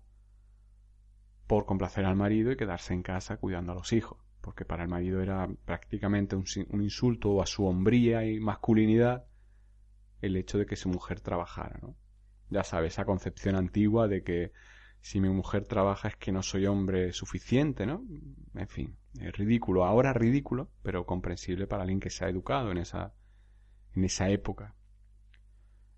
por 1.45 1.65
complacer 1.65 2.05
al 2.05 2.15
marido 2.15 2.53
y 2.53 2.55
quedarse 2.55 2.93
en 2.93 3.03
casa 3.03 3.35
cuidando 3.35 3.73
a 3.73 3.75
los 3.75 3.91
hijos, 3.91 4.19
porque 4.39 4.63
para 4.63 4.83
el 4.83 4.89
marido 4.89 5.21
era 5.21 5.49
prácticamente 5.65 6.37
un, 6.37 6.45
insulto 6.81 7.41
a 7.41 7.47
su 7.47 7.65
hombría 7.65 8.25
y 8.25 8.39
masculinidad 8.39 9.25
el 10.21 10.37
hecho 10.37 10.57
de 10.57 10.65
que 10.65 10.77
su 10.77 10.87
mujer 10.87 11.19
trabajara, 11.19 11.79
¿no? 11.81 11.97
Ya 12.49 12.63
sabes, 12.63 12.93
esa 12.93 13.03
concepción 13.03 13.57
antigua 13.57 14.07
de 14.07 14.23
que 14.23 14.53
si 15.03 15.19
mi 15.19 15.27
mujer 15.27 15.65
trabaja 15.65 16.07
es 16.07 16.15
que 16.15 16.31
no 16.31 16.41
soy 16.41 16.65
hombre 16.65 17.11
suficiente, 17.11 17.85
¿no? 17.85 18.05
En 18.55 18.67
fin, 18.69 18.95
es 19.19 19.33
ridículo, 19.33 19.83
ahora 19.83 20.13
ridículo, 20.13 20.69
pero 20.81 21.05
comprensible 21.05 21.67
para 21.67 21.83
alguien 21.83 21.99
que 21.99 22.09
se 22.09 22.23
ha 22.23 22.29
educado 22.29 22.71
en 22.71 22.77
esa, 22.77 23.13
en 23.95 24.05
esa 24.05 24.29
época. 24.29 24.75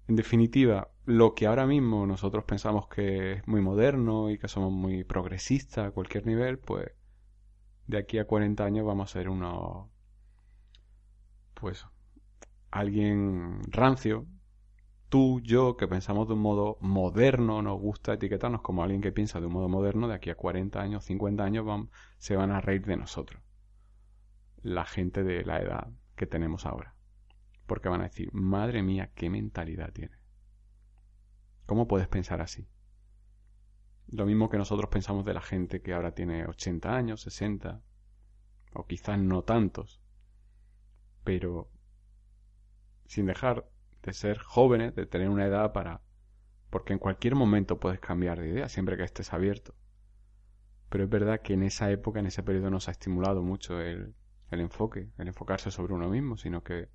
En 0.07 0.15
definitiva, 0.15 0.89
lo 1.05 1.35
que 1.35 1.45
ahora 1.45 1.67
mismo 1.67 2.07
nosotros 2.07 2.45
pensamos 2.45 2.87
que 2.87 3.33
es 3.33 3.47
muy 3.47 3.61
moderno 3.61 4.31
y 4.31 4.39
que 4.39 4.47
somos 4.47 4.73
muy 4.73 5.03
progresistas 5.03 5.87
a 5.87 5.91
cualquier 5.91 6.25
nivel, 6.25 6.57
pues 6.57 6.91
de 7.85 7.99
aquí 7.99 8.17
a 8.17 8.25
40 8.25 8.65
años 8.65 8.87
vamos 8.87 9.11
a 9.11 9.13
ser 9.13 9.29
uno, 9.29 9.91
pues, 11.53 11.85
alguien 12.71 13.61
rancio, 13.67 14.25
tú, 15.15 15.39
yo, 15.41 15.77
que 15.77 15.87
pensamos 15.87 16.27
de 16.27 16.33
un 16.33 16.41
modo 16.41 16.77
moderno, 16.81 17.61
nos 17.61 17.79
gusta 17.79 18.13
etiquetarnos 18.15 18.61
como 18.61 18.83
alguien 18.83 18.99
que 18.99 19.13
piensa 19.13 19.39
de 19.39 19.45
un 19.45 19.53
modo 19.53 19.69
moderno, 19.69 20.09
de 20.09 20.15
aquí 20.15 20.29
a 20.29 20.35
40 20.35 20.81
años, 20.81 21.05
50 21.05 21.41
años, 21.41 21.65
se 22.17 22.35
van 22.35 22.51
a 22.51 22.59
reír 22.59 22.85
de 22.85 22.97
nosotros. 22.97 23.41
La 24.61 24.83
gente 24.83 25.23
de 25.23 25.45
la 25.45 25.61
edad 25.61 25.87
que 26.17 26.27
tenemos 26.27 26.65
ahora 26.65 26.95
porque 27.65 27.89
van 27.89 28.01
a 28.01 28.05
decir, 28.05 28.29
madre 28.33 28.83
mía, 28.83 29.11
qué 29.15 29.29
mentalidad 29.29 29.91
tiene. 29.91 30.17
¿Cómo 31.65 31.87
puedes 31.87 32.07
pensar 32.07 32.41
así? 32.41 32.67
Lo 34.07 34.25
mismo 34.25 34.49
que 34.49 34.57
nosotros 34.57 34.89
pensamos 34.91 35.25
de 35.25 35.33
la 35.33 35.41
gente 35.41 35.81
que 35.81 35.93
ahora 35.93 36.13
tiene 36.13 36.45
80 36.45 36.95
años, 36.95 37.21
60, 37.21 37.81
o 38.73 38.85
quizás 38.85 39.17
no 39.17 39.43
tantos, 39.43 39.99
pero 41.23 41.71
sin 43.07 43.25
dejar 43.25 43.67
de 44.05 44.13
ser 44.13 44.37
jóvenes, 44.37 44.95
de 44.95 45.05
tener 45.07 45.29
una 45.29 45.47
edad 45.47 45.73
para... 45.73 46.01
porque 46.69 46.93
en 46.93 46.99
cualquier 46.99 47.35
momento 47.35 47.79
puedes 47.79 47.99
cambiar 47.99 48.39
de 48.39 48.49
idea, 48.49 48.69
siempre 48.69 48.97
que 48.97 49.03
estés 49.03 49.33
abierto. 49.33 49.75
Pero 50.89 51.05
es 51.05 51.09
verdad 51.09 51.41
que 51.41 51.53
en 51.53 51.63
esa 51.63 51.89
época, 51.91 52.19
en 52.19 52.27
ese 52.27 52.43
periodo, 52.43 52.69
no 52.69 52.79
se 52.79 52.91
ha 52.91 52.93
estimulado 52.93 53.41
mucho 53.41 53.81
el, 53.81 54.13
el 54.51 54.59
enfoque, 54.59 55.09
el 55.17 55.27
enfocarse 55.27 55.71
sobre 55.71 55.93
uno 55.93 56.07
mismo, 56.09 56.37
sino 56.37 56.63
que 56.63 56.89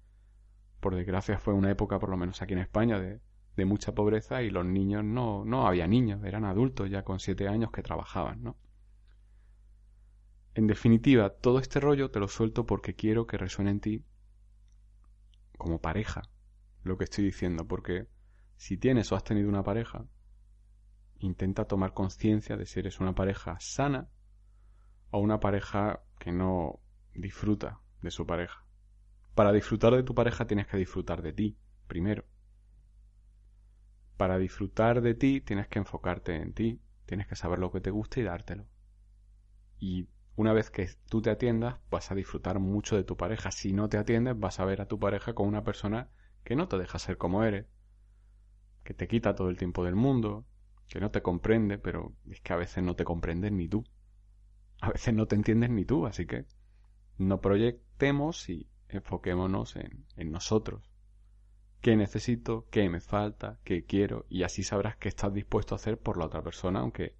por 0.78 0.94
desgracia 0.94 1.38
fue 1.38 1.52
una 1.52 1.70
época, 1.70 1.98
por 1.98 2.10
lo 2.10 2.16
menos 2.16 2.40
aquí 2.40 2.52
en 2.52 2.60
España, 2.60 2.98
de, 2.98 3.20
mucha 3.66 3.94
pobreza 3.94 4.42
y 4.42 4.48
los 4.48 4.64
niños 4.64 5.04
no, 5.04 5.44
no 5.44 5.66
había 5.66 5.86
niños, 5.86 6.24
eran 6.24 6.46
adultos 6.46 6.88
ya 6.88 7.04
con 7.04 7.20
siete 7.20 7.46
años 7.46 7.70
que 7.70 7.82
trabajaban, 7.82 8.42
¿no? 8.42 8.56
En 10.54 10.66
definitiva, 10.66 11.28
todo 11.28 11.58
este 11.58 11.78
rollo 11.78 12.10
te 12.10 12.20
lo 12.20 12.26
suelto 12.26 12.64
porque 12.64 12.94
quiero 12.94 13.26
que 13.26 13.36
resuene 13.36 13.72
en 13.72 13.80
ti 13.80 14.04
como 15.58 15.78
pareja 15.78 16.22
lo 16.82 16.96
que 16.96 17.04
estoy 17.04 17.24
diciendo, 17.24 17.66
porque 17.66 18.08
si 18.56 18.76
tienes 18.76 19.10
o 19.12 19.16
has 19.16 19.24
tenido 19.24 19.48
una 19.48 19.62
pareja, 19.62 20.06
intenta 21.18 21.66
tomar 21.66 21.92
conciencia 21.92 22.56
de 22.56 22.66
si 22.66 22.80
eres 22.80 23.00
una 23.00 23.14
pareja 23.14 23.58
sana 23.60 24.08
o 25.10 25.18
una 25.18 25.40
pareja 25.40 26.02
que 26.18 26.32
no 26.32 26.80
disfruta 27.14 27.80
de 28.02 28.10
su 28.10 28.26
pareja. 28.26 28.64
Para 29.34 29.52
disfrutar 29.52 29.94
de 29.94 30.02
tu 30.02 30.14
pareja 30.14 30.46
tienes 30.46 30.66
que 30.66 30.76
disfrutar 30.76 31.22
de 31.22 31.32
ti, 31.32 31.58
primero. 31.86 32.24
Para 34.16 34.38
disfrutar 34.38 35.00
de 35.00 35.14
ti 35.14 35.40
tienes 35.40 35.68
que 35.68 35.78
enfocarte 35.78 36.36
en 36.36 36.52
ti, 36.52 36.80
tienes 37.06 37.26
que 37.26 37.36
saber 37.36 37.58
lo 37.58 37.70
que 37.70 37.80
te 37.80 37.90
gusta 37.90 38.20
y 38.20 38.22
dártelo. 38.22 38.66
Y 39.78 40.08
una 40.36 40.52
vez 40.52 40.70
que 40.70 40.88
tú 41.08 41.22
te 41.22 41.30
atiendas, 41.30 41.76
vas 41.90 42.10
a 42.10 42.14
disfrutar 42.14 42.58
mucho 42.58 42.96
de 42.96 43.04
tu 43.04 43.16
pareja. 43.16 43.50
Si 43.50 43.72
no 43.72 43.88
te 43.88 43.98
atiendes, 43.98 44.38
vas 44.38 44.60
a 44.60 44.64
ver 44.64 44.80
a 44.80 44.86
tu 44.86 44.98
pareja 44.98 45.34
como 45.34 45.48
una 45.48 45.64
persona 45.64 46.10
que 46.44 46.56
no 46.56 46.68
te 46.68 46.78
deja 46.78 46.98
ser 46.98 47.18
como 47.18 47.44
eres, 47.44 47.66
que 48.84 48.94
te 48.94 49.08
quita 49.08 49.34
todo 49.34 49.50
el 49.50 49.56
tiempo 49.56 49.84
del 49.84 49.94
mundo, 49.94 50.46
que 50.88 51.00
no 51.00 51.10
te 51.10 51.22
comprende, 51.22 51.78
pero 51.78 52.12
es 52.30 52.40
que 52.40 52.52
a 52.52 52.56
veces 52.56 52.82
no 52.82 52.96
te 52.96 53.04
comprendes 53.04 53.52
ni 53.52 53.68
tú. 53.68 53.84
A 54.80 54.90
veces 54.90 55.14
no 55.14 55.26
te 55.26 55.36
entiendes 55.36 55.70
ni 55.70 55.84
tú, 55.84 56.06
así 56.06 56.26
que 56.26 56.46
no 57.18 57.40
proyectemos 57.40 58.48
y 58.48 58.68
enfoquémonos 58.88 59.76
en, 59.76 60.06
en 60.16 60.32
nosotros. 60.32 60.90
¿Qué 61.80 61.96
necesito? 61.96 62.66
¿Qué 62.70 62.88
me 62.88 63.00
falta? 63.00 63.58
¿Qué 63.64 63.84
quiero? 63.84 64.26
Y 64.28 64.42
así 64.42 64.62
sabrás 64.62 64.96
qué 64.96 65.08
estás 65.08 65.32
dispuesto 65.32 65.74
a 65.74 65.76
hacer 65.76 65.98
por 65.98 66.18
la 66.18 66.26
otra 66.26 66.42
persona, 66.42 66.80
aunque 66.80 67.16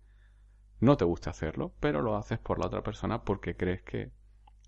no 0.81 0.97
te 0.97 1.05
guste 1.05 1.31
hacerlo, 1.31 1.75
pero 1.81 2.03
lo 2.03 2.17
haces 2.17 2.39
por 2.39 2.59
la 2.59 2.67
otra 2.67 2.83
persona 2.83 3.23
porque 3.23 3.57
crees 3.57 3.83
que 3.83 4.13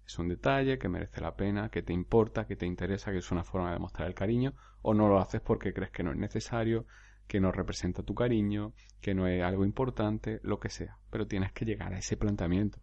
es 0.06 0.18
un 0.18 0.28
detalle, 0.28 0.78
que 0.78 0.88
merece 0.88 1.20
la 1.20 1.36
pena, 1.36 1.68
que 1.70 1.82
te 1.82 1.92
importa, 1.92 2.46
que 2.46 2.56
te 2.56 2.66
interesa, 2.66 3.12
que 3.12 3.18
es 3.18 3.30
una 3.30 3.44
forma 3.44 3.72
de 3.72 3.78
mostrar 3.78 4.08
el 4.08 4.14
cariño, 4.14 4.54
o 4.82 4.94
no 4.94 5.08
lo 5.08 5.18
haces 5.18 5.40
porque 5.40 5.72
crees 5.72 5.90
que 5.90 6.02
no 6.02 6.10
es 6.10 6.18
necesario, 6.18 6.86
que 7.26 7.40
no 7.40 7.52
representa 7.52 8.02
tu 8.02 8.14
cariño, 8.14 8.74
que 9.00 9.14
no 9.14 9.26
es 9.26 9.42
algo 9.42 9.64
importante, 9.64 10.40
lo 10.42 10.58
que 10.58 10.68
sea. 10.68 10.98
Pero 11.10 11.26
tienes 11.26 11.52
que 11.52 11.64
llegar 11.64 11.94
a 11.94 11.98
ese 11.98 12.16
planteamiento. 12.16 12.78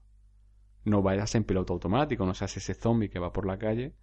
No 0.86 1.02
vayas 1.02 1.36
en 1.36 1.44
piloto 1.44 1.74
automático, 1.74 2.26
no 2.26 2.34
seas 2.34 2.56
ese 2.58 2.74
zombie 2.74 3.10
que 3.10 3.20
va 3.20 3.34
por 3.34 3.46
la 3.46 3.58
calle 3.58 3.96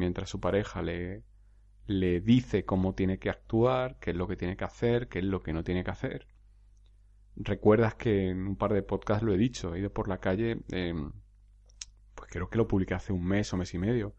mientras 0.00 0.30
su 0.30 0.40
pareja 0.40 0.82
le, 0.82 1.22
le 1.86 2.20
dice 2.20 2.64
cómo 2.64 2.94
tiene 2.94 3.18
que 3.18 3.30
actuar, 3.30 3.98
qué 4.00 4.10
es 4.10 4.16
lo 4.16 4.26
que 4.26 4.36
tiene 4.36 4.56
que 4.56 4.64
hacer, 4.64 5.08
qué 5.08 5.20
es 5.20 5.24
lo 5.24 5.42
que 5.42 5.52
no 5.52 5.62
tiene 5.62 5.84
que 5.84 5.90
hacer. 5.90 6.26
Recuerdas 7.36 7.94
que 7.94 8.30
en 8.30 8.46
un 8.46 8.56
par 8.56 8.72
de 8.72 8.82
podcasts 8.82 9.22
lo 9.22 9.32
he 9.32 9.38
dicho, 9.38 9.74
he 9.74 9.80
ido 9.80 9.92
por 9.92 10.08
la 10.08 10.18
calle, 10.18 10.62
em, 10.70 11.12
creo 12.30 12.48
que 12.48 12.58
lo 12.58 12.66
publiqué 12.66 12.94
hace 12.94 13.12
un 13.12 13.24
mes 13.24 13.52
o 13.52 13.56
mes 13.56 13.74
y 13.74 13.78
medio. 13.78 14.14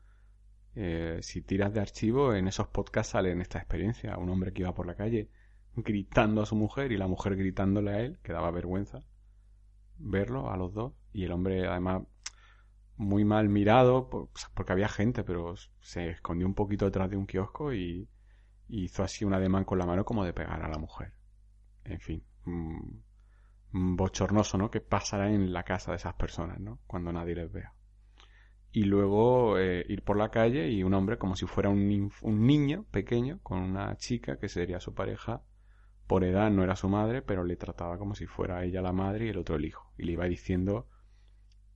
Eh, 0.76 1.20
si 1.22 1.42
tiras 1.42 1.74
de 1.74 1.82
archivo, 1.82 2.34
en 2.36 2.48
esos 2.48 2.68
podcasts 2.68 3.14
sale 3.14 3.32
en 3.32 3.42
esta 3.42 3.58
experiencia. 3.58 4.18
Un 4.18 4.30
hombre 4.30 4.54
que 4.54 4.62
iba 4.62 4.76
por 4.76 4.86
la 4.86 4.96
calle 4.96 5.30
gritando 5.76 6.42
a 6.42 6.46
su 6.46 6.56
mujer 6.56 6.92
y 6.92 6.98
la 6.98 7.08
mujer 7.08 7.36
gritándole 7.36 7.92
a 7.92 8.00
él, 8.02 8.20
que 8.22 8.34
daba 8.34 8.52
vergüenza 8.52 9.00
verlo 10.04 10.52
a 10.52 10.58
los 10.58 10.74
dos. 10.74 10.94
Y 11.14 11.24
el 11.24 11.32
hombre 11.32 11.68
además 11.68 12.04
muy 12.98 13.26
mal 13.26 13.50
mirado, 13.50 14.10
porque 14.54 14.72
había 14.72 14.88
gente, 14.88 15.24
pero 15.24 15.56
se 15.80 16.10
escondió 16.10 16.46
un 16.48 16.54
poquito 16.54 16.86
detrás 16.86 17.10
de 17.10 17.18
un 17.18 17.26
kiosco 17.26 17.74
y, 17.74 18.08
hizo 18.68 19.04
así 19.04 19.26
un 19.26 19.34
ademán 19.34 19.66
con 19.66 19.80
la 19.80 19.86
mano 19.86 20.06
como 20.06 20.24
de 20.24 20.34
pegar 20.34 20.64
a 20.64 20.70
la 20.70 20.78
mujer. 20.78 21.14
En 21.84 22.00
fin, 22.00 22.24
bochornoso, 23.72 24.58
¿no? 24.58 24.72
Que 24.72 24.80
pasará 24.80 25.32
en 25.32 25.52
la 25.52 25.64
casa 25.64 25.92
de 25.92 25.98
esas 25.98 26.14
personas, 26.14 26.60
¿no? 26.60 26.80
Cuando 26.88 27.12
nadie 27.12 27.36
les 27.36 27.52
vea. 27.52 27.74
Y 28.72 28.84
luego 28.84 29.58
eh, 29.58 29.86
ir 29.90 30.04
por 30.04 30.18
la 30.18 30.30
calle 30.30 30.70
y 30.70 30.84
un 30.84 30.94
hombre 30.94 31.18
como 31.18 31.36
si 31.36 31.46
fuera 31.46 31.70
un, 31.70 32.12
un 32.22 32.46
niño 32.46 32.86
pequeño 32.92 33.40
con 33.44 33.60
una 33.62 33.96
chica 33.98 34.38
que 34.38 34.48
sería 34.48 34.80
su 34.80 34.94
pareja. 34.94 35.44
Por 36.08 36.24
edad 36.24 36.50
no 36.52 36.64
era 36.64 36.76
su 36.76 36.90
madre, 36.90 37.22
pero 37.22 37.44
le 37.44 37.56
trataba 37.58 37.98
como 37.98 38.16
si 38.16 38.28
fuera 38.28 38.64
ella 38.64 38.82
la 38.82 38.94
madre 38.94 39.26
y 39.26 39.30
el 39.30 39.38
otro 39.38 39.56
el 39.56 39.66
hijo. 39.66 39.94
Y 39.98 40.04
le 40.04 40.14
iba 40.14 40.26
diciendo 40.26 40.88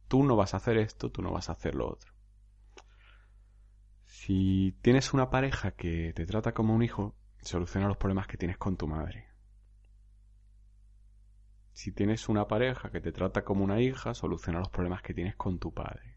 tú 0.07 0.23
no 0.23 0.35
vas 0.35 0.53
a 0.53 0.57
hacer 0.57 0.77
esto, 0.77 1.11
tú 1.11 1.21
no 1.21 1.31
vas 1.31 1.49
a 1.49 1.53
hacer 1.53 1.75
lo 1.75 1.89
otro. 1.89 2.13
Si 4.05 4.77
tienes 4.81 5.13
una 5.13 5.29
pareja 5.29 5.71
que 5.71 6.13
te 6.13 6.25
trata 6.25 6.53
como 6.53 6.73
un 6.73 6.83
hijo, 6.83 7.15
soluciona 7.41 7.87
los 7.87 7.97
problemas 7.97 8.27
que 8.27 8.37
tienes 8.37 8.57
con 8.57 8.77
tu 8.77 8.87
madre. 8.87 9.27
Si 11.73 11.91
tienes 11.91 12.29
una 12.29 12.47
pareja 12.47 12.89
que 12.89 13.01
te 13.01 13.11
trata 13.11 13.43
como 13.43 13.63
una 13.63 13.81
hija, 13.81 14.13
soluciona 14.13 14.59
los 14.59 14.69
problemas 14.69 15.01
que 15.01 15.13
tienes 15.13 15.35
con 15.35 15.59
tu 15.59 15.73
padre. 15.73 16.14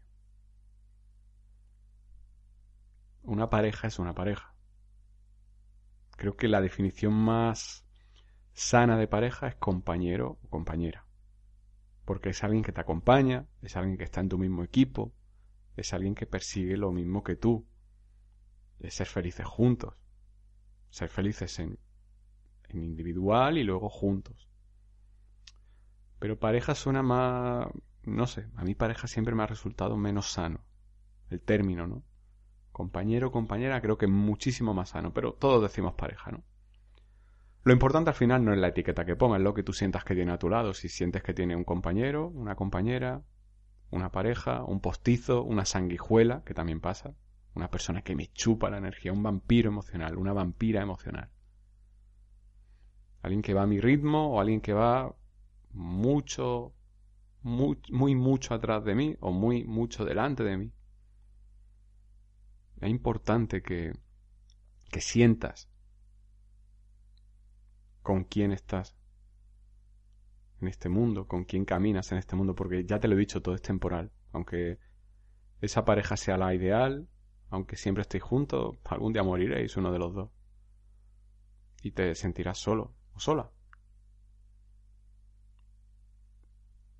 Una 3.23 3.49
pareja 3.49 3.87
es 3.87 3.99
una 3.99 4.13
pareja. 4.13 4.53
Creo 6.15 6.35
que 6.35 6.47
la 6.47 6.61
definición 6.61 7.13
más 7.13 7.85
sana 8.53 8.97
de 8.97 9.07
pareja 9.07 9.47
es 9.47 9.55
compañero 9.55 10.39
o 10.43 10.49
compañera. 10.49 11.05
Porque 12.05 12.29
es 12.29 12.43
alguien 12.43 12.63
que 12.63 12.71
te 12.71 12.81
acompaña, 12.81 13.47
es 13.61 13.75
alguien 13.77 13.97
que 13.97 14.03
está 14.03 14.19
en 14.19 14.29
tu 14.29 14.37
mismo 14.37 14.63
equipo, 14.63 15.13
es 15.77 15.93
alguien 15.93 16.15
que 16.15 16.25
persigue 16.25 16.75
lo 16.75 16.91
mismo 16.91 17.23
que 17.23 17.35
tú. 17.35 17.67
Es 18.79 18.95
ser 18.95 19.07
felices 19.07 19.45
juntos. 19.45 19.95
Ser 20.89 21.09
felices 21.09 21.59
en, 21.59 21.79
en 22.69 22.83
individual 22.83 23.57
y 23.57 23.63
luego 23.63 23.89
juntos. 23.89 24.49
Pero 26.19 26.39
pareja 26.39 26.75
suena 26.75 27.01
más... 27.01 27.67
No 28.03 28.27
sé, 28.27 28.47
a 28.55 28.63
mí 28.63 28.75
pareja 28.75 29.07
siempre 29.07 29.35
me 29.35 29.43
ha 29.43 29.47
resultado 29.47 29.95
menos 29.95 30.31
sano. 30.31 30.65
El 31.29 31.41
término, 31.41 31.87
¿no? 31.87 32.03
Compañero, 32.79 33.29
compañera, 33.29 33.81
creo 33.81 33.97
que 33.97 34.05
es 34.05 34.11
muchísimo 34.11 34.73
más 34.73 34.91
sano, 34.91 35.13
pero 35.13 35.33
todos 35.33 35.61
decimos 35.61 35.95
pareja, 35.95 36.31
¿no? 36.31 36.45
Lo 37.65 37.73
importante 37.73 38.11
al 38.11 38.15
final 38.15 38.45
no 38.45 38.53
es 38.53 38.57
la 38.57 38.69
etiqueta 38.69 39.03
que 39.03 39.17
pongas, 39.17 39.41
lo 39.41 39.53
que 39.53 39.63
tú 39.63 39.73
sientas 39.73 40.05
que 40.05 40.15
tiene 40.15 40.31
a 40.31 40.39
tu 40.39 40.47
lado. 40.47 40.73
Si 40.73 40.87
sientes 40.87 41.21
que 41.21 41.33
tiene 41.33 41.57
un 41.57 41.65
compañero, 41.65 42.29
una 42.29 42.55
compañera, 42.55 43.21
una 43.91 44.13
pareja, 44.13 44.63
un 44.63 44.79
postizo, 44.79 45.43
una 45.43 45.65
sanguijuela, 45.65 46.45
que 46.45 46.53
también 46.53 46.79
pasa, 46.79 47.15
una 47.53 47.69
persona 47.69 48.01
que 48.01 48.15
me 48.15 48.27
chupa 48.27 48.69
la 48.69 48.77
energía, 48.77 49.11
un 49.11 49.23
vampiro 49.23 49.67
emocional, 49.67 50.15
una 50.15 50.31
vampira 50.31 50.81
emocional. 50.81 51.29
Alguien 53.23 53.41
que 53.41 53.53
va 53.53 53.63
a 53.63 53.67
mi 53.67 53.81
ritmo 53.81 54.35
o 54.35 54.39
alguien 54.39 54.61
que 54.61 54.71
va 54.71 55.13
mucho, 55.73 56.73
muy, 57.41 57.77
muy 57.91 58.15
mucho 58.15 58.53
atrás 58.53 58.85
de 58.85 58.95
mí 58.95 59.17
o 59.19 59.33
muy 59.33 59.65
mucho 59.65 60.05
delante 60.05 60.45
de 60.45 60.55
mí. 60.55 60.71
Es 62.81 62.89
importante 62.89 63.61
que, 63.61 63.93
que 64.89 65.01
sientas 65.01 65.69
con 68.01 68.23
quién 68.23 68.51
estás 68.51 68.95
en 70.61 70.67
este 70.67 70.89
mundo, 70.89 71.27
con 71.27 71.45
quién 71.45 71.65
caminas 71.65 72.11
en 72.11 72.17
este 72.17 72.35
mundo, 72.35 72.55
porque 72.55 72.85
ya 72.85 72.99
te 72.99 73.07
lo 73.07 73.15
he 73.15 73.19
dicho, 73.19 73.41
todo 73.41 73.55
es 73.55 73.61
temporal. 73.61 74.11
Aunque 74.31 74.79
esa 75.61 75.85
pareja 75.85 76.17
sea 76.17 76.37
la 76.37 76.53
ideal, 76.53 77.07
aunque 77.49 77.75
siempre 77.75 78.01
estéis 78.01 78.23
juntos, 78.23 78.77
algún 78.85 79.13
día 79.13 79.23
moriréis 79.23 79.75
uno 79.77 79.91
de 79.91 79.99
los 79.99 80.13
dos. 80.13 80.31
Y 81.81 81.91
te 81.91 82.13
sentirás 82.15 82.57
solo 82.57 82.95
o 83.13 83.19
sola. 83.19 83.51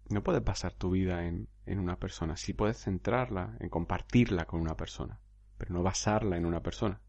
No 0.09 0.23
puedes 0.23 0.43
basar 0.43 0.73
tu 0.73 0.89
vida 0.89 1.25
en, 1.27 1.49
en 1.65 1.79
una 1.79 1.99
persona. 1.99 2.35
Sí 2.35 2.53
puedes 2.53 2.77
centrarla 2.77 3.57
en 3.59 3.69
compartirla 3.69 4.45
con 4.45 4.59
una 4.59 4.75
persona, 4.75 5.21
pero 5.59 5.73
no 5.73 5.83
basarla 5.83 6.37
en 6.37 6.45
una 6.45 6.63
persona. 6.63 7.01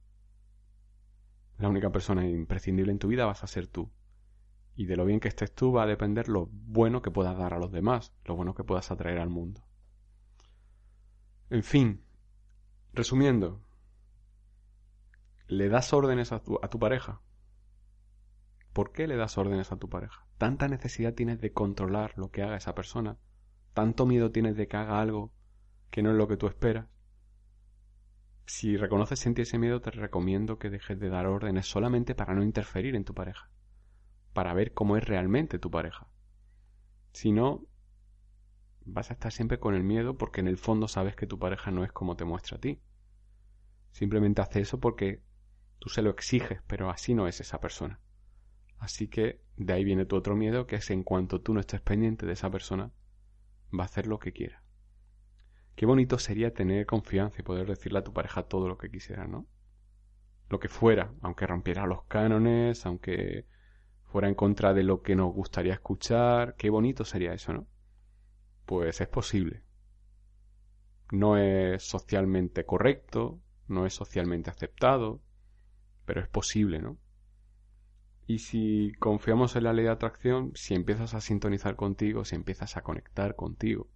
La 1.56 1.68
única 1.68 1.90
persona 1.90 2.26
imprescindible 2.26 2.90
en 2.90 2.98
tu 2.98 3.08
vida 3.08 3.24
vas 3.24 3.44
a 3.44 3.46
ser 3.46 3.68
tú. 3.68 3.90
Y 4.74 4.86
de 4.86 4.96
lo 4.96 5.04
bien 5.04 5.20
que 5.20 5.28
estés 5.28 5.54
tú 5.54 5.72
va 5.72 5.84
a 5.84 5.86
depender 5.86 6.28
lo 6.28 6.48
bueno 6.50 7.00
que 7.00 7.12
puedas 7.12 7.38
dar 7.38 7.54
a 7.54 7.58
los 7.58 7.70
demás, 7.70 8.12
lo 8.24 8.34
bueno 8.34 8.54
que 8.54 8.64
puedas 8.64 8.90
atraer 8.90 9.18
al 9.18 9.30
mundo. 9.30 9.62
En 11.48 11.62
fin, 11.62 12.02
resumiendo, 12.92 13.62
¿le 15.46 15.68
das 15.68 15.92
órdenes 15.92 16.32
a 16.32 16.42
tu, 16.42 16.58
a 16.60 16.68
tu 16.68 16.78
pareja? 16.78 17.20
¿Por 18.72 18.90
qué 18.92 19.06
le 19.06 19.16
das 19.16 19.38
órdenes 19.38 19.70
a 19.70 19.76
tu 19.76 19.88
pareja? 19.88 20.26
¿Tanta 20.38 20.66
necesidad 20.66 21.14
tienes 21.14 21.40
de 21.40 21.52
controlar 21.52 22.14
lo 22.16 22.30
que 22.30 22.42
haga 22.42 22.56
esa 22.56 22.74
persona? 22.74 23.16
¿Tanto 23.74 24.06
miedo 24.06 24.32
tienes 24.32 24.56
de 24.56 24.66
que 24.66 24.76
haga 24.76 25.00
algo 25.00 25.32
que 25.90 26.02
no 26.02 26.10
es 26.10 26.16
lo 26.16 26.26
que 26.26 26.36
tú 26.36 26.48
esperas? 26.48 26.86
Si 28.50 28.76
reconoces 28.76 29.20
sentir 29.20 29.44
ese 29.44 29.58
miedo, 29.58 29.80
te 29.80 29.92
recomiendo 29.92 30.58
que 30.58 30.70
dejes 30.70 30.98
de 30.98 31.08
dar 31.08 31.26
órdenes 31.26 31.66
solamente 31.68 32.16
para 32.16 32.34
no 32.34 32.42
interferir 32.42 32.96
en 32.96 33.04
tu 33.04 33.14
pareja 33.14 33.48
para 34.32 34.54
ver 34.54 34.74
cómo 34.74 34.96
es 34.96 35.04
realmente 35.04 35.60
tu 35.60 35.70
pareja. 35.70 36.08
Si 37.12 37.30
no, 37.30 37.64
vas 38.84 39.10
a 39.10 39.14
estar 39.14 39.30
siempre 39.30 39.60
con 39.60 39.76
el 39.76 39.84
miedo 39.84 40.18
porque 40.18 40.40
en 40.40 40.48
el 40.48 40.58
fondo 40.58 40.88
sabes 40.88 41.14
que 41.14 41.28
tu 41.28 41.38
pareja 41.38 41.70
no 41.70 41.84
es 41.84 41.92
como 41.92 42.16
te 42.16 42.24
muestra 42.24 42.56
a 42.56 42.60
ti. 42.60 42.80
Simplemente 43.92 44.42
hace 44.42 44.60
eso 44.60 44.80
porque 44.80 45.22
tú 45.78 45.88
se 45.88 46.02
lo 46.02 46.10
exiges, 46.10 46.60
pero 46.66 46.90
así 46.90 47.14
no 47.14 47.28
es 47.28 47.40
esa 47.40 47.60
persona. 47.60 48.00
Así 48.78 49.06
que 49.06 49.42
de 49.56 49.74
ahí 49.74 49.84
viene 49.84 50.06
tu 50.06 50.16
otro 50.16 50.34
miedo, 50.34 50.66
que 50.66 50.76
es 50.76 50.90
en 50.90 51.04
cuanto 51.04 51.40
tú 51.40 51.54
no 51.54 51.60
estés 51.60 51.80
pendiente 51.80 52.26
de 52.26 52.32
esa 52.32 52.50
persona, 52.50 52.92
va 53.72 53.84
a 53.84 53.86
hacer 53.86 54.08
lo 54.08 54.18
que 54.18 54.32
quiera. 54.32 54.64
Qué 55.80 55.86
bonito 55.86 56.18
sería 56.18 56.52
tener 56.52 56.84
confianza 56.84 57.40
y 57.40 57.42
poder 57.42 57.66
decirle 57.66 58.00
a 58.00 58.04
tu 58.04 58.12
pareja 58.12 58.42
todo 58.42 58.68
lo 58.68 58.76
que 58.76 58.90
quisiera, 58.90 59.26
¿no? 59.26 59.46
Lo 60.50 60.60
que 60.60 60.68
fuera, 60.68 61.14
aunque 61.22 61.46
rompiera 61.46 61.86
los 61.86 62.04
cánones, 62.04 62.84
aunque 62.84 63.46
fuera 64.04 64.28
en 64.28 64.34
contra 64.34 64.74
de 64.74 64.82
lo 64.82 65.00
que 65.00 65.16
nos 65.16 65.32
gustaría 65.32 65.72
escuchar. 65.72 66.54
Qué 66.56 66.68
bonito 66.68 67.06
sería 67.06 67.32
eso, 67.32 67.54
¿no? 67.54 67.66
Pues 68.66 69.00
es 69.00 69.08
posible. 69.08 69.62
No 71.12 71.38
es 71.38 71.82
socialmente 71.82 72.66
correcto, 72.66 73.40
no 73.66 73.86
es 73.86 73.94
socialmente 73.94 74.50
aceptado, 74.50 75.22
pero 76.04 76.20
es 76.20 76.28
posible, 76.28 76.80
¿no? 76.80 76.98
Y 78.26 78.40
si 78.40 78.92
confiamos 78.98 79.56
en 79.56 79.64
la 79.64 79.72
ley 79.72 79.86
de 79.86 79.92
atracción, 79.92 80.52
si 80.54 80.74
empiezas 80.74 81.14
a 81.14 81.22
sintonizar 81.22 81.74
contigo, 81.74 82.26
si 82.26 82.34
empiezas 82.34 82.76
a 82.76 82.82
conectar 82.82 83.34
contigo, 83.34 83.88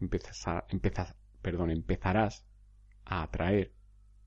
empiezas 0.00 0.46
a, 0.48 0.66
empiezas, 0.68 1.14
perdón, 1.42 1.70
empezarás 1.70 2.46
a 3.04 3.22
atraer 3.22 3.74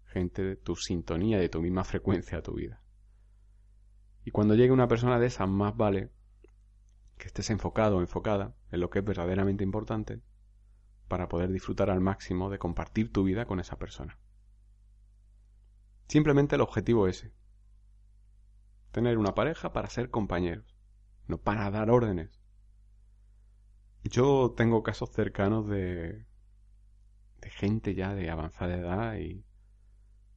gente 0.06 0.44
de 0.44 0.56
tu 0.56 0.76
sintonía, 0.76 1.40
de 1.40 1.50
tu 1.50 1.62
misma 1.62 1.84
frecuencia 1.84 2.38
a 2.38 2.42
tu 2.44 2.54
vida. 2.54 2.82
Y 4.26 4.32
cuando 4.32 4.56
llegue 4.56 4.72
una 4.72 4.88
persona 4.88 5.20
de 5.20 5.28
esas, 5.28 5.50
más 5.50 5.76
vale 5.76 6.12
que 7.18 7.28
estés 7.28 7.50
enfocado 7.50 7.98
o 7.98 8.02
enfocada 8.02 8.56
en 8.72 8.80
lo 8.80 8.90
que 8.90 9.00
es 9.00 9.06
verdaderamente 9.06 9.64
importante 9.64 10.22
para 11.08 11.28
poder 11.28 11.52
disfrutar 11.52 11.90
al 11.90 12.00
máximo 12.00 12.50
de 12.50 12.60
compartir 12.60 13.12
tu 13.12 13.24
vida 13.24 13.46
con 13.46 13.60
esa 13.60 13.78
persona. 13.78 14.18
Simplemente 16.08 16.56
el 16.56 16.62
objetivo 16.62 17.08
es 17.08 17.24
ese. 17.24 17.34
Tener 18.92 19.18
una 19.18 19.34
pareja 19.34 19.74
para 19.74 19.90
ser 19.90 20.10
compañeros, 20.10 20.76
no 21.28 21.40
para 21.40 21.70
dar 21.72 21.90
órdenes. 21.90 22.43
Yo 24.04 24.54
tengo 24.56 24.84
casos 24.84 25.12
cercanos 25.12 25.68
de, 25.68 26.26
de 27.42 27.50
gente 27.50 27.96
ya 27.96 28.14
de 28.14 28.30
avanzada 28.30 28.76
edad 28.76 29.18
y 29.18 29.46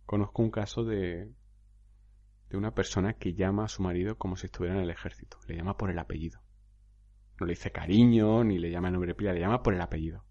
conozco 0.05 0.43
un 0.43 0.51
caso 0.51 0.85
de, 0.85 1.33
de 2.49 2.57
una 2.57 2.75
persona 2.75 3.15
que 3.15 3.35
llama 3.35 3.65
a 3.65 3.69
su 3.69 3.83
marido 3.83 4.19
como 4.19 4.37
si 4.37 4.47
estuviera 4.47 4.77
en 4.77 4.83
el 4.83 4.91
ejército. 4.91 5.39
Le 5.49 5.57
llama 5.57 5.77
por 5.77 5.91
el 5.91 5.99
apellido. 5.99 6.41
No 7.41 7.47
le 7.47 7.53
dice 7.53 7.73
cariño, 7.73 8.45
ni 8.45 8.59
le 8.59 8.71
llama 8.71 8.89
el 8.89 8.95
nombre 8.95 9.15
pila, 9.15 9.33
le 9.33 9.41
llama 9.41 9.63
por 9.63 9.75
el 9.75 9.81
apellido. 9.81 10.25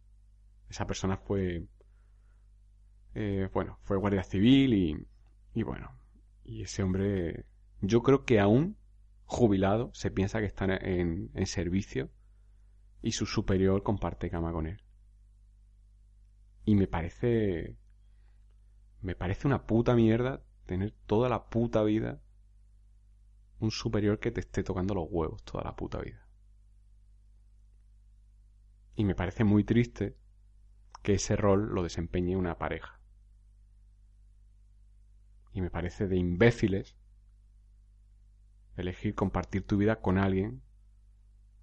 Esa 0.69 0.87
persona 0.87 1.17
fue. 1.17 1.67
Eh, 3.13 3.49
bueno, 3.53 3.79
fue 3.83 3.97
guardia 3.97 4.23
civil 4.23 4.73
y. 4.73 5.07
Y 5.53 5.63
bueno. 5.63 5.91
Y 6.43 6.63
ese 6.63 6.83
hombre. 6.83 7.45
Yo 7.81 8.01
creo 8.01 8.23
que 8.23 8.39
aún 8.39 8.77
jubilado 9.25 9.91
se 9.93 10.09
piensa 10.09 10.39
que 10.39 10.45
está 10.45 10.65
en, 10.65 11.29
en 11.33 11.45
servicio 11.45 12.09
y 13.05 13.11
su 13.11 13.27
superior 13.27 13.83
comparte 13.83 14.31
cama 14.31 14.51
con 14.51 14.65
él. 14.65 14.81
Y 16.65 16.73
me 16.73 16.87
parece. 16.87 17.77
Me 19.01 19.15
parece 19.15 19.45
una 19.45 19.67
puta 19.67 19.93
mierda 19.93 20.43
tener 20.65 20.91
toda 21.05 21.29
la 21.29 21.47
puta 21.51 21.83
vida 21.83 22.23
un 23.59 23.69
superior 23.69 24.17
que 24.17 24.31
te 24.31 24.39
esté 24.39 24.63
tocando 24.63 24.95
los 24.95 25.05
huevos 25.07 25.43
toda 25.43 25.63
la 25.63 25.75
puta 25.75 25.99
vida. 25.99 26.27
Y 28.95 29.05
me 29.05 29.13
parece 29.13 29.43
muy 29.43 29.63
triste 29.63 30.17
que 31.03 31.13
ese 31.13 31.35
rol 31.35 31.75
lo 31.75 31.83
desempeñe 31.83 32.35
una 32.35 32.57
pareja. 32.57 32.99
Y 35.53 35.61
me 35.61 35.69
parece 35.69 36.07
de 36.07 36.17
imbéciles 36.17 36.97
elegir 38.77 39.13
compartir 39.13 39.67
tu 39.67 39.77
vida 39.77 40.01
con 40.01 40.17
alguien 40.17 40.63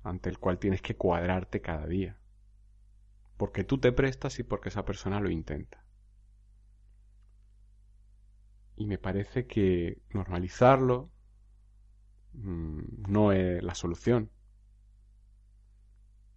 ante 0.02 0.28
el 0.28 0.38
cual 0.38 0.58
tienes 0.58 0.82
que 0.82 0.96
cuadrarte 0.96 1.60
cada 1.60 1.86
día. 1.86 2.18
Porque 3.36 3.64
tú 3.64 3.78
te 3.78 3.92
prestas 3.92 4.38
y 4.38 4.42
porque 4.42 4.68
esa 4.68 4.84
persona 4.84 5.20
lo 5.20 5.30
intenta. 5.30 5.84
Y 8.76 8.86
me 8.86 8.98
parece 8.98 9.46
que 9.46 10.02
normalizarlo 10.10 11.10
mm, 12.32 13.10
no 13.10 13.32
es 13.32 13.62
la 13.62 13.74
solución. 13.74 14.30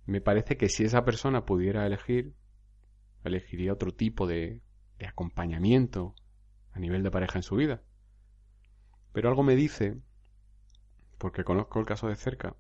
Me 0.05 0.21
parece 0.21 0.57
que 0.57 0.69
si 0.69 0.83
esa 0.83 1.03
persona 1.05 1.45
pudiera 1.45 1.85
elegir, 1.85 2.35
elegiría 3.23 3.73
otro 3.73 3.93
tipo 3.93 4.27
de, 4.27 4.61
de 4.99 5.07
acompañamiento 5.07 6.13
a 6.71 6.79
nivel 6.79 7.03
de 7.03 7.11
pareja 7.11 7.39
en 7.39 7.43
su 7.43 7.55
vida. 7.55 7.81
Pero 9.13 9.29
algo 9.29 9.43
me 9.43 9.55
dice, 9.55 9.97
porque 11.17 11.43
conozco 11.43 11.79
el 11.79 11.85
caso 11.85 12.07
de 12.07 12.15
cerca, 12.15 12.55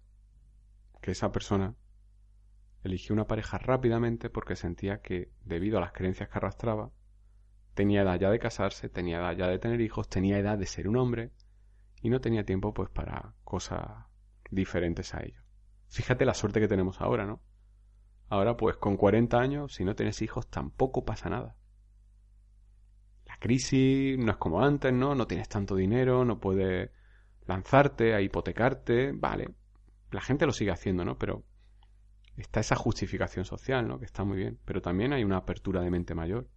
que 1.05 1.11
esa 1.11 1.31
persona 1.31 1.75
eligió 2.83 3.13
una 3.13 3.27
pareja 3.27 3.59
rápidamente 3.59 4.31
porque 4.31 4.55
sentía 4.55 5.03
que, 5.03 5.31
debido 5.43 5.77
a 5.77 5.81
las 5.81 5.91
creencias 5.91 6.29
que 6.29 6.39
arrastraba, 6.39 6.89
tenía 7.75 8.01
edad 8.01 8.19
ya 8.19 8.31
de 8.31 8.39
casarse, 8.39 8.89
tenía 8.89 9.19
edad 9.19 9.37
ya 9.37 9.47
de 9.47 9.59
tener 9.59 9.81
hijos, 9.81 10.09
tenía 10.09 10.39
edad 10.39 10.57
de 10.57 10.65
ser 10.65 10.87
un 10.87 10.97
hombre 10.97 11.31
y 12.01 12.09
no 12.09 12.21
tenía 12.21 12.43
tiempo 12.43 12.73
pues 12.73 12.89
para 12.89 13.35
cosas 13.43 13.87
diferentes 14.49 15.13
a 15.13 15.21
ello. 15.21 15.43
Fíjate 15.89 16.25
la 16.25 16.33
suerte 16.33 16.59
que 16.59 16.67
tenemos 16.67 16.99
ahora, 16.99 17.27
¿no? 17.27 17.39
Ahora 18.27 18.57
pues 18.57 18.75
con 18.77 18.97
40 18.97 19.39
años, 19.39 19.75
si 19.75 19.85
no 19.85 19.93
tienes 19.93 20.23
hijos, 20.23 20.49
tampoco 20.49 21.05
pasa 21.05 21.29
nada. 21.29 21.55
La 23.27 23.37
crisis 23.37 24.17
no 24.17 24.31
es 24.31 24.37
como 24.37 24.63
antes, 24.63 24.91
¿no? 24.91 25.13
No 25.13 25.27
tienes 25.27 25.49
tanto 25.49 25.75
dinero, 25.75 26.25
no 26.25 26.39
puedes 26.39 26.89
lanzarte 27.45 28.15
a 28.15 28.21
hipotecarte, 28.21 29.11
vale. 29.11 29.53
La 30.15 30.21
gente 30.21 30.45
lo 30.45 30.53
sigue 30.53 30.71
haciendo, 30.71 31.03
¿no? 31.03 31.17
Pero 31.17 31.43
está 32.37 32.61
esa 32.61 32.77
justificación 32.77 33.43
social, 33.43 33.85
¿no? 33.85 33.99
Que 33.99 34.05
está 34.05 34.23
muy 34.23 34.37
bien. 34.37 34.57
Pero 34.63 34.81
también 34.81 35.11
hay 35.11 35.25
una 35.25 35.35
apertura 35.35 35.81
de 35.81 35.91
mente 35.91 36.15
mayor. 36.15 36.47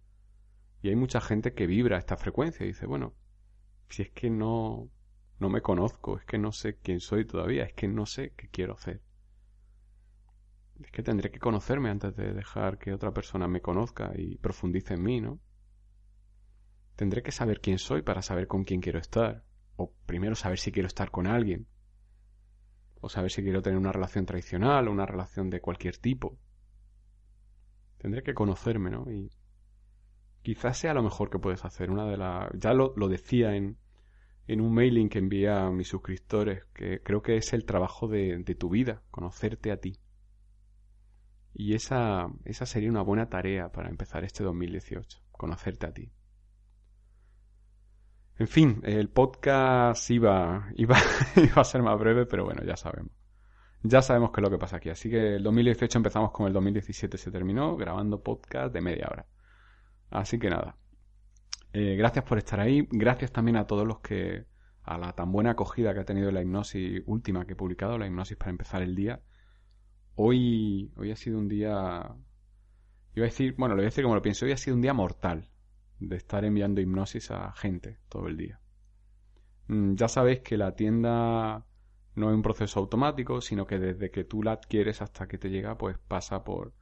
Y 0.81 0.87
hay 0.87 0.95
mucha 0.95 1.19
gente 1.19 1.53
que 1.53 1.67
vibra 1.67 1.97
esta 1.97 2.15
frecuencia 2.15 2.63
y 2.63 2.67
dice, 2.67 2.85
bueno, 2.85 3.15
si 3.89 4.03
es 4.03 4.11
que 4.11 4.29
no, 4.29 4.89
no 5.39 5.49
me 5.49 5.61
conozco, 5.61 6.17
es 6.17 6.23
que 6.23 6.37
no 6.37 6.53
sé 6.53 6.77
quién 6.77 7.01
soy 7.01 7.25
todavía, 7.25 7.65
es 7.65 7.73
que 7.73 7.89
no 7.89 8.05
sé 8.05 8.31
qué 8.37 8.47
quiero 8.47 8.75
hacer. 8.75 9.01
Es 10.81 10.89
que 10.91 11.03
tendré 11.03 11.29
que 11.29 11.39
conocerme 11.39 11.89
antes 11.89 12.15
de 12.15 12.31
dejar 12.31 12.77
que 12.77 12.93
otra 12.93 13.11
persona 13.11 13.49
me 13.49 13.59
conozca 13.59 14.13
y 14.15 14.37
profundice 14.37 14.93
en 14.93 15.03
mí, 15.03 15.19
¿no? 15.19 15.41
Tendré 16.95 17.23
que 17.23 17.33
saber 17.33 17.59
quién 17.59 17.77
soy 17.77 18.03
para 18.03 18.21
saber 18.21 18.47
con 18.47 18.63
quién 18.63 18.79
quiero 18.79 18.99
estar. 18.99 19.43
O 19.75 19.91
primero 20.05 20.35
saber 20.35 20.59
si 20.59 20.71
quiero 20.71 20.87
estar 20.87 21.11
con 21.11 21.27
alguien. 21.27 21.67
O 23.01 23.09
saber 23.09 23.31
si 23.31 23.41
quiero 23.43 23.61
tener 23.61 23.79
una 23.79 23.91
relación 23.91 24.25
tradicional 24.25 24.87
o 24.87 24.91
una 24.91 25.05
relación 25.05 25.49
de 25.49 25.61
cualquier 25.61 25.97
tipo. 25.97 26.37
Tendré 27.97 28.23
que 28.23 28.33
conocerme, 28.33 28.89
¿no? 28.89 29.09
Y 29.11 29.29
quizás 30.41 30.77
sea 30.77 30.93
lo 30.93 31.03
mejor 31.03 31.29
que 31.29 31.39
puedes 31.39 31.65
hacer. 31.65 31.91
Una 31.91 32.05
de 32.05 32.17
las. 32.17 32.49
Ya 32.57 32.73
lo, 32.73 32.93
lo 32.95 33.07
decía 33.07 33.55
en, 33.55 33.77
en 34.47 34.61
un 34.61 34.73
mailing 34.73 35.09
que 35.09 35.19
envié 35.19 35.49
a 35.49 35.69
mis 35.69 35.87
suscriptores, 35.87 36.65
que 36.73 37.01
creo 37.03 37.21
que 37.21 37.37
es 37.37 37.53
el 37.53 37.65
trabajo 37.65 38.07
de, 38.07 38.37
de 38.39 38.55
tu 38.55 38.69
vida, 38.69 39.03
conocerte 39.11 39.71
a 39.71 39.77
ti. 39.77 39.99
Y 41.53 41.73
esa, 41.73 42.27
esa 42.45 42.65
sería 42.65 42.89
una 42.89 43.01
buena 43.01 43.29
tarea 43.29 43.71
para 43.71 43.89
empezar 43.89 44.23
este 44.23 44.43
2018, 44.43 45.19
conocerte 45.31 45.87
a 45.87 45.93
ti. 45.93 46.11
En 48.39 48.47
fin, 48.47 48.79
el 48.85 49.09
podcast 49.09 50.09
iba, 50.09 50.69
iba, 50.77 50.95
iba 51.35 51.61
a 51.61 51.63
ser 51.65 51.83
más 51.83 51.99
breve, 51.99 52.25
pero 52.25 52.45
bueno, 52.45 52.63
ya 52.63 52.77
sabemos. 52.77 53.11
Ya 53.83 54.01
sabemos 54.01 54.31
qué 54.31 54.39
es 54.39 54.43
lo 54.43 54.49
que 54.49 54.57
pasa 54.57 54.77
aquí. 54.77 54.89
Así 54.89 55.09
que 55.09 55.35
el 55.35 55.43
2018 55.43 55.97
empezamos 55.99 56.31
con 56.31 56.47
el 56.47 56.53
2017 56.53 57.17
se 57.17 57.31
terminó 57.31 57.75
grabando 57.75 58.23
podcast 58.23 58.73
de 58.73 58.79
media 58.79 59.09
hora. 59.11 59.25
Así 60.09 60.39
que 60.39 60.49
nada. 60.49 60.77
Eh, 61.73 61.97
gracias 61.97 62.23
por 62.23 62.37
estar 62.37 62.61
ahí. 62.61 62.87
Gracias 62.89 63.33
también 63.33 63.57
a 63.57 63.67
todos 63.67 63.85
los 63.85 63.99
que. 63.99 64.45
a 64.83 64.97
la 64.97 65.11
tan 65.13 65.33
buena 65.33 65.51
acogida 65.51 65.93
que 65.93 65.99
ha 65.99 66.05
tenido 66.05 66.31
la 66.31 66.41
hipnosis 66.41 67.03
última 67.07 67.45
que 67.45 67.53
he 67.53 67.57
publicado, 67.57 67.97
la 67.97 68.07
hipnosis 68.07 68.37
para 68.37 68.51
empezar 68.51 68.81
el 68.81 68.95
día. 68.95 69.21
Hoy, 70.15 70.93
hoy 70.95 71.11
ha 71.11 71.17
sido 71.17 71.39
un 71.39 71.49
día. 71.49 72.15
Iba 73.15 73.25
a 73.25 73.29
decir, 73.29 73.55
bueno, 73.57 73.75
lo 73.75 73.79
voy 73.81 73.87
a 73.87 73.91
decir 73.91 74.03
como 74.05 74.15
lo 74.15 74.21
pienso. 74.21 74.45
Hoy 74.45 74.53
ha 74.53 74.57
sido 74.57 74.77
un 74.77 74.81
día 74.81 74.93
mortal 74.93 75.49
de 75.99 76.15
estar 76.17 76.45
enviando 76.45 76.81
hipnosis 76.81 77.31
a 77.31 77.51
gente 77.53 77.99
todo 78.09 78.27
el 78.27 78.37
día. 78.37 78.59
Mm, 79.67 79.95
ya 79.95 80.07
sabéis 80.07 80.39
que 80.41 80.57
la 80.57 80.75
tienda 80.75 81.65
no 82.15 82.29
es 82.29 82.35
un 82.35 82.41
proceso 82.41 82.79
automático, 82.79 83.41
sino 83.41 83.65
que 83.67 83.79
desde 83.79 84.11
que 84.11 84.23
tú 84.23 84.43
la 84.43 84.53
adquieres 84.53 85.01
hasta 85.01 85.27
que 85.27 85.37
te 85.37 85.49
llega, 85.49 85.77
pues 85.77 85.97
pasa 85.97 86.43
por 86.43 86.73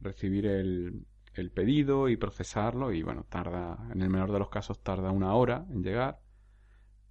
recibir 0.00 0.46
el, 0.46 1.06
el 1.34 1.50
pedido 1.50 2.08
y 2.08 2.16
procesarlo 2.16 2.92
y 2.92 3.02
bueno, 3.02 3.24
tarda, 3.28 3.78
en 3.92 4.02
el 4.02 4.10
menor 4.10 4.32
de 4.32 4.38
los 4.38 4.48
casos 4.48 4.82
tarda 4.82 5.10
una 5.10 5.34
hora 5.34 5.66
en 5.70 5.82
llegar, 5.82 6.20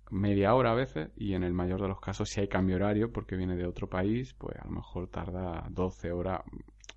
media 0.09 0.55
hora 0.55 0.71
a 0.71 0.75
veces 0.75 1.09
y 1.15 1.33
en 1.33 1.43
el 1.43 1.53
mayor 1.53 1.81
de 1.81 1.87
los 1.87 1.99
casos 1.99 2.29
si 2.29 2.41
hay 2.41 2.47
cambio 2.47 2.77
horario 2.77 3.11
porque 3.11 3.35
viene 3.35 3.55
de 3.55 3.65
otro 3.65 3.89
país, 3.89 4.33
pues 4.33 4.57
a 4.59 4.65
lo 4.65 4.71
mejor 4.71 5.07
tarda 5.09 5.67
12 5.69 6.11
horas, 6.11 6.41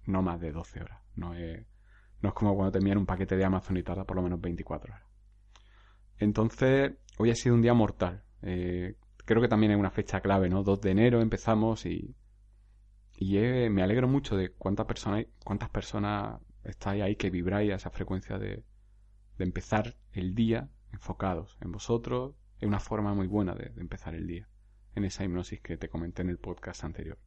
no 0.07 0.23
más 0.23 0.41
de 0.41 0.53
12 0.53 0.81
horas, 0.81 1.01
no 1.17 1.35
es, 1.35 1.67
no 2.23 2.29
es 2.31 2.35
como 2.35 2.55
cuando 2.55 2.73
te 2.73 2.79
envían 2.79 2.99
un 2.99 3.07
paquete 3.07 3.37
de 3.37 3.45
Amazon 3.45 3.77
y 3.77 3.83
tarda 3.83 4.05
por 4.05 4.17
lo 4.17 4.23
menos 4.23 4.41
24 4.41 4.93
horas. 4.93 5.07
Entonces, 6.19 6.93
hoy 7.19 7.31
ha 7.31 7.35
sido 7.35 7.55
un 7.55 7.63
día 7.63 7.75
mortal. 7.75 8.25
Eh, 8.43 8.97
creo 9.25 9.41
que 9.41 9.49
también 9.49 9.73
es 9.73 9.79
una 9.79 9.91
fecha 9.91 10.21
clave, 10.21 10.49
¿no? 10.49 10.63
2 10.63 10.81
de 10.81 10.91
enero 10.91 11.21
empezamos 11.23 11.87
y, 11.87 12.15
y 13.17 13.39
me 13.71 13.83
alegro 13.83 14.09
mucho 14.09 14.37
de 14.37 14.53
cuántas 14.53 14.87
personas, 14.87 15.27
cuántas 15.45 15.71
personas 15.71 16.41
estáis 16.65 17.03
ahí 17.03 17.17
que 17.17 17.31
vibráis 17.31 17.73
a 17.73 17.77
esa 17.77 17.91
frecuencia 17.91 18.39
de, 18.39 18.65
de 19.39 19.45
empezar 19.45 19.97
el 20.13 20.35
día 20.35 20.69
enfocados 20.93 21.57
en 21.61 21.73
vosotros. 21.73 22.35
Es 22.59 22.69
una 22.69 22.81
forma 22.81 23.15
muy 23.15 23.27
buena 23.27 23.55
de, 23.55 23.73
empezar 23.81 24.15
el 24.15 24.27
día, 24.27 24.49
en 24.95 25.05
esa 25.05 25.25
hipnosis 25.25 25.61
que 25.61 25.79
te 25.79 25.89
comenté 25.89 26.23
en 26.23 26.29
el 26.29 26.39
podcast 26.39 26.85
anterior. 26.85 27.19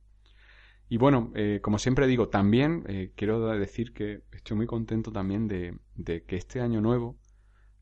Y 0.94 0.98
bueno, 0.98 1.32
eh, 1.34 1.60
como 1.64 1.80
siempre 1.80 2.06
digo, 2.06 2.30
también 2.30 2.84
eh, 2.88 3.14
quiero 3.16 3.48
decir 3.58 3.94
que 3.94 4.22
estoy 4.32 4.58
muy 4.58 4.68
contento 4.68 5.12
también 5.12 5.48
de, 5.48 5.80
de 5.96 6.24
que 6.24 6.36
este 6.36 6.62
año 6.62 6.82
nuevo, 6.82 7.18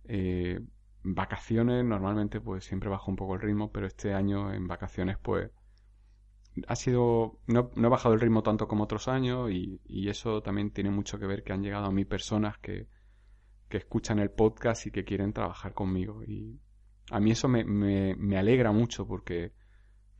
eh, 0.06 0.62
vacaciones, 1.04 1.84
normalmente 1.84 2.40
pues 2.40 2.64
siempre 2.64 2.88
bajo 2.88 3.12
un 3.12 3.18
poco 3.18 3.36
el 3.36 3.42
ritmo, 3.42 3.70
pero 3.70 3.86
este 3.86 4.14
año 4.14 4.54
en 4.54 4.66
vacaciones 4.66 5.18
pues 5.22 5.52
ha 6.70 6.76
sido. 6.78 7.42
No, 7.48 7.70
no, 7.76 7.88
he 7.88 7.90
bajado 7.90 8.14
el 8.14 8.22
ritmo 8.22 8.44
tanto 8.44 8.70
como 8.70 8.86
otros 8.86 9.10
años 9.10 9.52
y, 9.52 9.82
eso 10.08 10.42
también 10.42 10.72
tiene 10.72 10.90
mucho 10.90 11.20
que 11.20 11.28
ver 11.28 11.44
que 11.44 11.52
han 11.52 11.64
llegado 11.64 11.88
a 11.88 11.92
mí 11.92 12.06
personas 12.06 12.60
que, 12.60 12.88
que 13.68 13.76
escuchan 13.76 14.20
el 14.20 14.32
podcast 14.32 14.88
y 14.88 14.92
que 14.92 15.04
quieren 15.04 15.34
trabajar 15.34 15.74
conmigo. 15.74 16.24
Y 16.24 16.62
a 17.10 17.20
mí 17.20 17.32
eso 17.32 17.50
me, 17.50 17.66
me, 17.66 18.38
alegra 18.38 18.72
mucho 18.72 19.06
porque 19.06 19.52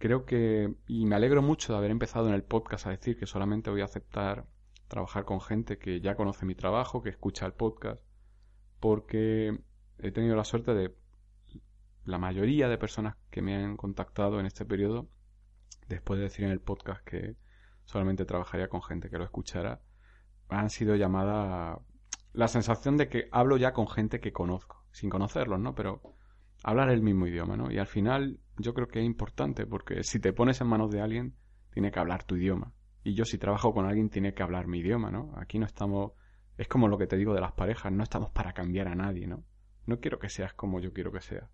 creo 0.02 0.26
que. 0.26 0.74
Y 0.88 1.06
me 1.06 1.16
alegro 1.16 1.42
mucho 1.42 1.72
de 1.72 1.78
haber 1.80 1.92
empezado 1.92 2.28
en 2.28 2.34
el 2.34 2.44
podcast 2.44 2.88
a 2.88 2.90
decir 2.90 3.18
que 3.18 3.26
solamente 3.26 3.70
voy 3.70 3.82
a 3.82 3.86
aceptar 3.86 4.46
trabajar 4.90 5.24
con 5.24 5.40
gente 5.40 5.78
que 5.78 6.02
ya 6.02 6.16
conoce 6.16 6.46
mi 6.46 6.56
trabajo, 6.56 7.02
que 7.02 7.10
escucha 7.10 7.46
el 7.46 7.54
podcast, 7.54 8.04
porque 8.82 9.58
he 10.00 10.12
tenido 10.12 10.36
la 10.36 10.44
suerte 10.44 10.74
de. 10.74 10.94
La 12.04 12.18
mayoría 12.18 12.68
de 12.68 12.80
personas 12.80 13.16
que 13.30 13.44
me 13.44 13.56
han 13.56 13.78
contactado 13.78 14.40
en 14.40 14.48
este 14.48 14.66
periodo 14.66 15.08
después 15.88 16.18
de 16.18 16.24
decir 16.24 16.46
en 16.46 16.52
el 16.52 16.60
podcast 16.60 17.04
que 17.06 17.36
solamente 17.86 18.26
trabajaría 18.26 18.70
con 18.70 18.82
gente 18.82 19.10
que 19.10 19.18
lo 19.18 19.24
escuchara, 19.24 19.82
han 20.50 20.70
sido 20.70 20.96
llamadas 20.96 21.80
la 22.34 22.48
sensación 22.48 22.98
de 22.98 23.10
que 23.10 23.28
hablo 23.32 23.58
ya 23.58 23.74
con 23.74 23.88
gente 23.88 24.20
que 24.20 24.34
conozco, 24.34 24.86
sin 24.92 25.10
conocerlos, 25.10 25.60
¿no? 25.60 25.76
Pero 25.76 26.02
hablar 26.64 26.90
el 26.90 27.02
mismo 27.02 27.28
idioma, 27.28 27.58
¿no? 27.58 27.72
Y 27.72 27.78
al 27.78 27.88
final 27.88 28.40
yo 28.58 28.74
creo 28.74 28.88
que 28.88 29.00
es 29.00 29.06
importante 29.06 29.66
porque 29.66 30.04
si 30.04 30.20
te 30.20 30.34
pones 30.34 30.62
en 30.62 30.68
manos 30.68 30.92
de 30.92 31.02
alguien, 31.02 31.36
tiene 31.72 31.92
que 31.92 32.00
hablar 32.00 32.24
tu 32.24 32.36
idioma. 32.36 32.74
Y 33.04 33.16
yo 33.16 33.26
si 33.26 33.38
trabajo 33.38 33.74
con 33.74 33.86
alguien, 33.86 34.10
tiene 34.10 34.34
que 34.34 34.44
hablar 34.44 34.68
mi 34.68 34.80
idioma, 34.80 35.10
¿no? 35.12 35.34
Aquí 35.38 35.58
no 35.58 35.66
estamos... 35.66 36.14
Es 36.58 36.68
como 36.68 36.88
lo 36.88 36.98
que 36.98 37.08
te 37.08 37.18
digo 37.18 37.34
de 37.34 37.42
las 37.42 37.54
parejas, 37.54 37.92
no 37.92 38.04
estamos 38.04 38.30
para 38.32 38.54
cambiar 38.54 38.88
a 38.88 38.96
nadie, 38.96 39.26
¿no? 39.26 39.44
No 39.88 40.00
quiero 40.00 40.20
que 40.20 40.30
seas 40.30 40.54
como 40.54 40.80
yo 40.80 40.94
quiero 40.94 41.12
que 41.12 41.22
seas. 41.22 41.50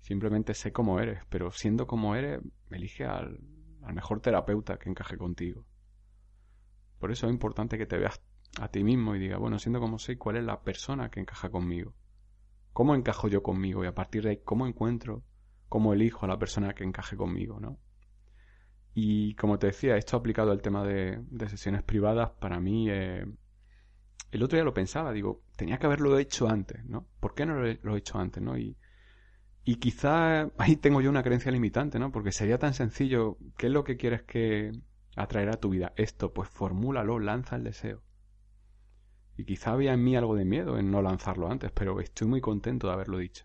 Simplemente 0.00 0.54
sé 0.54 0.72
cómo 0.72 0.98
eres, 0.98 1.20
pero 1.28 1.52
siendo 1.52 1.86
como 1.86 2.16
eres, 2.16 2.40
elige 2.70 3.04
al, 3.04 3.38
al 3.82 3.94
mejor 3.94 4.20
terapeuta 4.20 4.78
que 4.78 4.90
encaje 4.90 5.16
contigo. 5.16 5.64
Por 6.98 7.12
eso 7.12 7.26
es 7.26 7.32
importante 7.32 7.78
que 7.78 7.86
te 7.86 7.98
veas 7.98 8.20
a 8.60 8.68
ti 8.68 8.82
mismo 8.82 9.14
y 9.14 9.20
diga, 9.20 9.38
bueno, 9.38 9.60
siendo 9.60 9.78
como 9.78 9.98
soy, 9.98 10.16
¿cuál 10.16 10.36
es 10.36 10.44
la 10.44 10.62
persona 10.62 11.10
que 11.10 11.20
encaja 11.20 11.50
conmigo? 11.50 11.94
¿Cómo 12.72 12.94
encajo 12.94 13.28
yo 13.28 13.42
conmigo? 13.42 13.84
Y 13.84 13.86
a 13.86 13.94
partir 13.94 14.22
de 14.22 14.30
ahí, 14.30 14.40
¿cómo 14.44 14.66
encuentro, 14.66 15.22
cómo 15.68 15.92
elijo 15.92 16.24
a 16.24 16.28
la 16.28 16.38
persona 16.38 16.74
que 16.74 16.84
encaje 16.84 17.16
conmigo, 17.16 17.60
¿no? 17.60 17.78
Y 18.94 19.34
como 19.36 19.58
te 19.58 19.68
decía, 19.68 19.96
esto 19.96 20.16
aplicado 20.16 20.50
al 20.50 20.62
tema 20.62 20.84
de, 20.84 21.18
sesiones 21.48 21.82
privadas, 21.82 22.30
para 22.40 22.60
mí, 22.60 22.90
eh, 22.90 23.24
el 24.30 24.42
otro 24.42 24.56
día 24.56 24.64
lo 24.64 24.74
pensaba, 24.74 25.12
digo, 25.12 25.42
tenía 25.56 25.78
que 25.78 25.86
haberlo 25.86 26.18
hecho 26.18 26.48
antes, 26.48 26.84
¿no? 26.84 27.06
¿Por 27.20 27.34
qué 27.34 27.46
no 27.46 27.54
lo 27.54 27.66
he, 27.66 27.78
lo 27.82 27.94
he 27.94 27.98
hecho 27.98 28.18
antes, 28.18 28.42
¿no? 28.42 28.58
Y, 28.58 28.76
y 29.64 29.76
quizá 29.76 30.50
ahí 30.58 30.76
tengo 30.76 31.00
yo 31.00 31.10
una 31.10 31.22
creencia 31.22 31.52
limitante, 31.52 31.98
¿no? 31.98 32.12
Porque 32.12 32.32
sería 32.32 32.58
tan 32.58 32.74
sencillo, 32.74 33.38
¿qué 33.56 33.66
es 33.66 33.72
lo 33.72 33.84
que 33.84 33.96
quieres 33.96 34.22
que 34.22 34.72
atraerá 35.16 35.52
a 35.54 35.60
tu 35.60 35.70
vida? 35.70 35.92
Esto, 35.96 36.32
pues 36.32 36.48
formúlalo, 36.48 37.18
lanza 37.18 37.56
el 37.56 37.64
deseo. 37.64 38.02
Y 39.36 39.44
quizá 39.44 39.72
había 39.72 39.94
en 39.94 40.04
mí 40.04 40.16
algo 40.16 40.34
de 40.34 40.44
miedo 40.44 40.78
en 40.78 40.90
no 40.90 41.02
lanzarlo 41.02 41.50
antes, 41.50 41.70
pero 41.72 42.00
estoy 42.00 42.28
muy 42.28 42.40
contento 42.40 42.86
de 42.86 42.92
haberlo 42.92 43.18
dicho. 43.18 43.44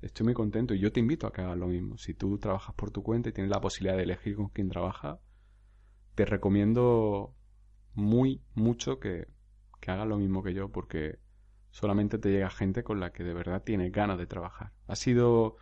Estoy 0.00 0.24
muy 0.24 0.34
contento 0.34 0.74
y 0.74 0.80
yo 0.80 0.92
te 0.92 1.00
invito 1.00 1.26
a 1.26 1.32
que 1.32 1.42
hagas 1.42 1.56
lo 1.56 1.68
mismo. 1.68 1.96
Si 1.98 2.14
tú 2.14 2.38
trabajas 2.38 2.74
por 2.74 2.90
tu 2.90 3.02
cuenta 3.02 3.28
y 3.28 3.32
tienes 3.32 3.50
la 3.50 3.60
posibilidad 3.60 3.96
de 3.96 4.04
elegir 4.04 4.36
con 4.36 4.48
quién 4.48 4.68
trabaja, 4.68 5.20
te 6.14 6.24
recomiendo 6.24 7.34
muy, 7.94 8.42
mucho 8.54 8.98
que, 8.98 9.28
que 9.80 9.90
hagas 9.90 10.08
lo 10.08 10.18
mismo 10.18 10.42
que 10.42 10.54
yo 10.54 10.70
porque 10.70 11.20
solamente 11.70 12.18
te 12.18 12.30
llega 12.30 12.50
gente 12.50 12.82
con 12.84 13.00
la 13.00 13.12
que 13.12 13.24
de 13.24 13.34
verdad 13.34 13.62
tienes 13.62 13.92
ganas 13.92 14.18
de 14.18 14.26
trabajar. 14.26 14.72
Ha 14.86 14.96
sido 14.96 15.56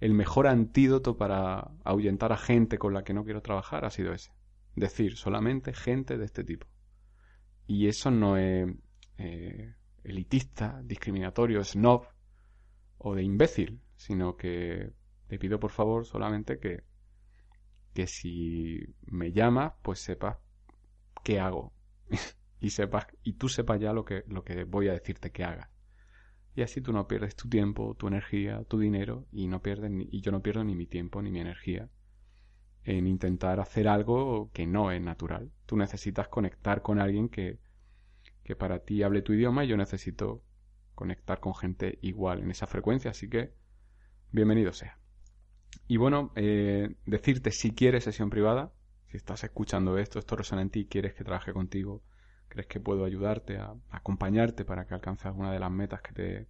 el 0.00 0.12
mejor 0.12 0.46
antídoto 0.46 1.16
para 1.16 1.70
ahuyentar 1.84 2.32
a 2.32 2.36
gente 2.36 2.78
con 2.78 2.92
la 2.92 3.04
que 3.04 3.14
no 3.14 3.24
quiero 3.24 3.42
trabajar, 3.42 3.84
ha 3.84 3.90
sido 3.90 4.12
ese. 4.12 4.32
Decir 4.76 5.16
solamente 5.16 5.72
gente 5.72 6.18
de 6.18 6.24
este 6.24 6.44
tipo. 6.44 6.66
Y 7.66 7.88
eso 7.88 8.10
no 8.10 8.36
es 8.36 8.68
eh, 9.18 9.74
elitista, 10.04 10.80
discriminatorio, 10.84 11.64
snob 11.64 12.06
o 12.98 13.14
de 13.14 13.22
imbécil, 13.22 13.80
sino 13.96 14.36
que 14.36 14.92
Te 15.28 15.38
pido 15.38 15.58
por 15.58 15.70
favor 15.70 16.04
solamente 16.06 16.58
que, 16.58 16.84
que 17.94 18.06
si 18.06 18.80
me 19.06 19.32
llamas, 19.32 19.72
pues 19.82 20.00
sepas 20.00 20.38
qué 21.24 21.40
hago. 21.40 21.72
y 22.60 22.70
sepas, 22.70 23.06
y 23.22 23.34
tú 23.34 23.48
sepas 23.48 23.80
ya 23.80 23.92
lo 23.92 24.04
que, 24.04 24.24
lo 24.28 24.44
que 24.44 24.64
voy 24.64 24.88
a 24.88 24.92
decirte 24.92 25.32
que 25.32 25.44
hagas. 25.44 25.70
Y 26.54 26.62
así 26.62 26.80
tú 26.80 26.92
no 26.92 27.08
pierdes 27.08 27.36
tu 27.36 27.48
tiempo, 27.48 27.94
tu 27.96 28.06
energía, 28.08 28.62
tu 28.64 28.78
dinero, 28.78 29.26
y 29.32 29.48
no 29.48 29.62
pierdes 29.62 29.90
y 30.10 30.20
yo 30.20 30.30
no 30.32 30.42
pierdo 30.42 30.64
ni 30.64 30.74
mi 30.76 30.86
tiempo 30.86 31.22
ni 31.22 31.30
mi 31.30 31.40
energía 31.40 31.88
en 32.84 33.06
intentar 33.06 33.60
hacer 33.60 33.88
algo 33.88 34.50
que 34.52 34.66
no 34.66 34.90
es 34.90 35.00
natural. 35.00 35.50
Tú 35.66 35.76
necesitas 35.76 36.28
conectar 36.28 36.82
con 36.82 37.00
alguien 37.00 37.28
que, 37.28 37.58
que 38.42 38.56
para 38.56 38.80
ti 38.80 39.02
hable 39.02 39.22
tu 39.22 39.32
idioma 39.32 39.64
y 39.64 39.68
yo 39.68 39.76
necesito 39.76 40.42
conectar 40.94 41.40
con 41.40 41.54
gente 41.54 41.98
igual 42.02 42.40
en 42.40 42.50
esa 42.50 42.66
frecuencia, 42.66 43.10
así 43.10 43.28
que 43.28 43.52
bienvenido 44.30 44.72
sea. 44.72 44.98
Y 45.88 45.96
bueno, 45.96 46.32
eh, 46.36 46.94
decirte 47.06 47.50
si 47.50 47.74
quieres 47.74 48.04
sesión 48.04 48.30
privada, 48.30 48.72
si 49.06 49.16
estás 49.16 49.44
escuchando 49.44 49.98
esto, 49.98 50.18
esto 50.18 50.36
resuena 50.36 50.62
en 50.62 50.70
ti, 50.70 50.86
quieres 50.86 51.14
que 51.14 51.24
trabaje 51.24 51.52
contigo, 51.52 52.02
crees 52.48 52.66
que 52.66 52.80
puedo 52.80 53.04
ayudarte, 53.04 53.58
a, 53.58 53.74
acompañarte 53.90 54.64
para 54.64 54.86
que 54.86 54.94
alcances 54.94 55.26
alguna 55.26 55.52
de 55.52 55.58
las 55.58 55.70
metas 55.70 56.02
que 56.02 56.12
te, 56.12 56.48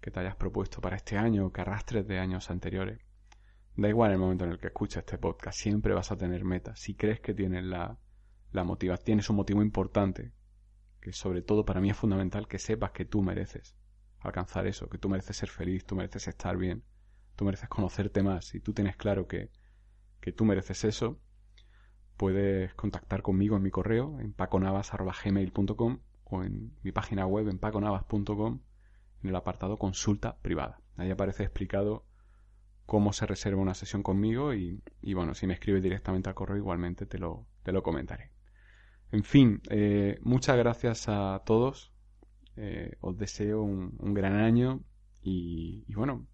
que 0.00 0.10
te 0.10 0.20
hayas 0.20 0.36
propuesto 0.36 0.80
para 0.80 0.96
este 0.96 1.16
año 1.16 1.46
o 1.46 1.52
que 1.52 1.60
arrastres 1.60 2.06
de 2.06 2.18
años 2.18 2.50
anteriores. 2.50 3.00
Da 3.78 3.88
igual 3.88 4.10
el 4.10 4.18
momento 4.18 4.44
en 4.44 4.50
el 4.50 4.58
que 4.58 4.66
escuches 4.66 4.96
este 4.96 5.18
podcast, 5.18 5.56
siempre 5.56 5.94
vas 5.94 6.10
a 6.10 6.16
tener 6.16 6.44
metas. 6.44 6.80
Si 6.80 6.96
crees 6.96 7.20
que 7.20 7.32
tienes 7.32 7.62
la, 7.62 7.96
la 8.50 8.64
motivación, 8.64 9.04
tienes 9.04 9.30
un 9.30 9.36
motivo 9.36 9.62
importante, 9.62 10.32
que 11.00 11.12
sobre 11.12 11.42
todo 11.42 11.64
para 11.64 11.80
mí 11.80 11.88
es 11.88 11.96
fundamental 11.96 12.48
que 12.48 12.58
sepas 12.58 12.90
que 12.90 13.04
tú 13.04 13.22
mereces 13.22 13.76
alcanzar 14.18 14.66
eso, 14.66 14.88
que 14.88 14.98
tú 14.98 15.08
mereces 15.08 15.36
ser 15.36 15.48
feliz, 15.48 15.86
tú 15.86 15.94
mereces 15.94 16.26
estar 16.26 16.56
bien, 16.56 16.82
tú 17.36 17.44
mereces 17.44 17.68
conocerte 17.68 18.20
más. 18.20 18.52
y 18.56 18.58
tú 18.58 18.72
tienes 18.72 18.96
claro 18.96 19.28
que, 19.28 19.52
que 20.20 20.32
tú 20.32 20.44
mereces 20.44 20.82
eso, 20.82 21.20
puedes 22.16 22.74
contactar 22.74 23.22
conmigo 23.22 23.54
en 23.54 23.62
mi 23.62 23.70
correo 23.70 24.18
en 24.18 24.32
paconavas.gmail.com 24.32 26.00
o 26.24 26.42
en 26.42 26.76
mi 26.82 26.90
página 26.90 27.26
web 27.26 27.48
en 27.48 27.60
paconavas.com 27.60 28.60
en 29.22 29.28
el 29.28 29.36
apartado 29.36 29.78
consulta 29.78 30.36
privada. 30.40 30.82
Ahí 30.96 31.12
aparece 31.12 31.44
explicado 31.44 32.07
cómo 32.88 33.12
se 33.12 33.26
reserva 33.26 33.60
una 33.60 33.74
sesión 33.74 34.02
conmigo 34.02 34.54
y, 34.54 34.80
bueno, 35.12 35.34
si 35.34 35.46
me 35.46 35.52
escribes 35.52 35.82
directamente 35.82 36.30
al 36.30 36.34
correo 36.34 36.56
igualmente 36.56 37.04
te 37.04 37.18
lo, 37.18 37.46
te 37.62 37.70
lo 37.70 37.82
comentaré. 37.82 38.30
En 39.12 39.24
fin, 39.24 39.60
eh, 39.68 40.18
muchas 40.22 40.56
gracias 40.56 41.06
a 41.06 41.42
todos. 41.44 41.92
Eh, 42.56 42.96
os 43.00 43.18
deseo 43.18 43.60
un, 43.60 44.14
gran 44.14 44.36
año 44.36 44.80
y, 45.20 45.84
y, 45.86 45.94
bueno, 45.96 46.26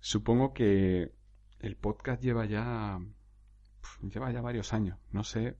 supongo 0.00 0.52
que 0.52 1.12
el 1.60 1.76
podcast 1.76 2.22
lleva 2.22 2.44
ya 2.44 3.00
lleva 4.02 4.30
ya 4.32 4.42
varios 4.42 4.74
años. 4.74 4.98
No 5.12 5.24
sé, 5.24 5.56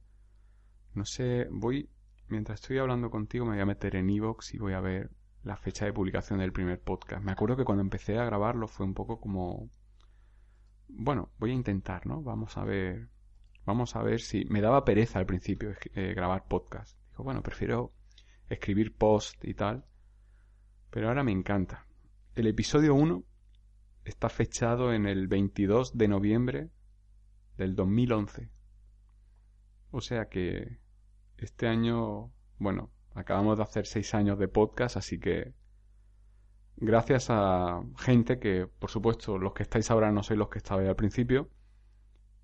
no 0.92 1.06
sé, 1.06 1.48
voy, 1.50 1.88
mientras 2.28 2.60
estoy 2.60 2.76
hablando 2.76 3.10
contigo 3.10 3.46
me 3.46 3.52
voy 3.52 3.62
a 3.62 3.66
meter 3.66 3.96
en 3.96 4.10
Evox 4.10 4.52
y 4.52 4.58
voy 4.58 4.74
a 4.74 4.80
ver 4.80 5.10
la 5.44 5.56
fecha 5.56 5.86
de 5.86 5.94
publicación 5.94 6.40
del 6.40 6.52
primer 6.52 6.78
podcast. 6.78 7.24
Me 7.24 7.32
acuerdo 7.32 7.56
que 7.56 7.64
cuando 7.64 7.80
empecé 7.80 8.18
a 8.18 8.26
grabarlo 8.26 8.68
fue 8.68 8.84
un 8.84 8.92
poco 8.92 9.18
como, 9.18 9.70
bueno, 10.88 11.30
voy 11.38 11.50
a 11.50 11.54
intentar, 11.54 12.06
¿no? 12.06 12.22
Vamos 12.22 12.56
a 12.56 12.64
ver, 12.64 13.08
vamos 13.64 13.96
a 13.96 14.02
ver 14.02 14.20
si 14.20 14.44
me 14.46 14.60
daba 14.60 14.84
pereza 14.84 15.18
al 15.18 15.26
principio 15.26 15.74
eh, 15.94 16.14
grabar 16.14 16.46
podcast. 16.46 16.98
Digo, 17.10 17.24
bueno, 17.24 17.42
prefiero 17.42 17.92
escribir 18.48 18.96
post 18.96 19.44
y 19.44 19.54
tal, 19.54 19.84
pero 20.90 21.08
ahora 21.08 21.24
me 21.24 21.32
encanta. 21.32 21.86
El 22.34 22.46
episodio 22.46 22.94
1 22.94 23.24
está 24.04 24.28
fechado 24.28 24.92
en 24.92 25.06
el 25.06 25.28
22 25.28 25.96
de 25.96 26.08
noviembre 26.08 26.70
del 27.56 27.74
2011. 27.74 28.50
O 29.90 30.00
sea 30.00 30.28
que 30.28 30.80
este 31.38 31.68
año, 31.68 32.32
bueno, 32.58 32.90
acabamos 33.14 33.58
de 33.58 33.62
hacer 33.62 33.86
seis 33.86 34.14
años 34.14 34.38
de 34.38 34.48
podcast, 34.48 34.96
así 34.96 35.18
que 35.18 35.54
gracias 36.76 37.26
a 37.30 37.82
gente 37.98 38.38
que, 38.38 38.66
por 38.66 38.90
supuesto, 38.90 39.38
los 39.38 39.52
que 39.52 39.62
estáis 39.62 39.90
ahora 39.90 40.12
no 40.12 40.22
sois 40.22 40.38
los 40.38 40.48
que 40.48 40.58
estabais 40.58 40.88
al 40.88 40.96
principio, 40.96 41.48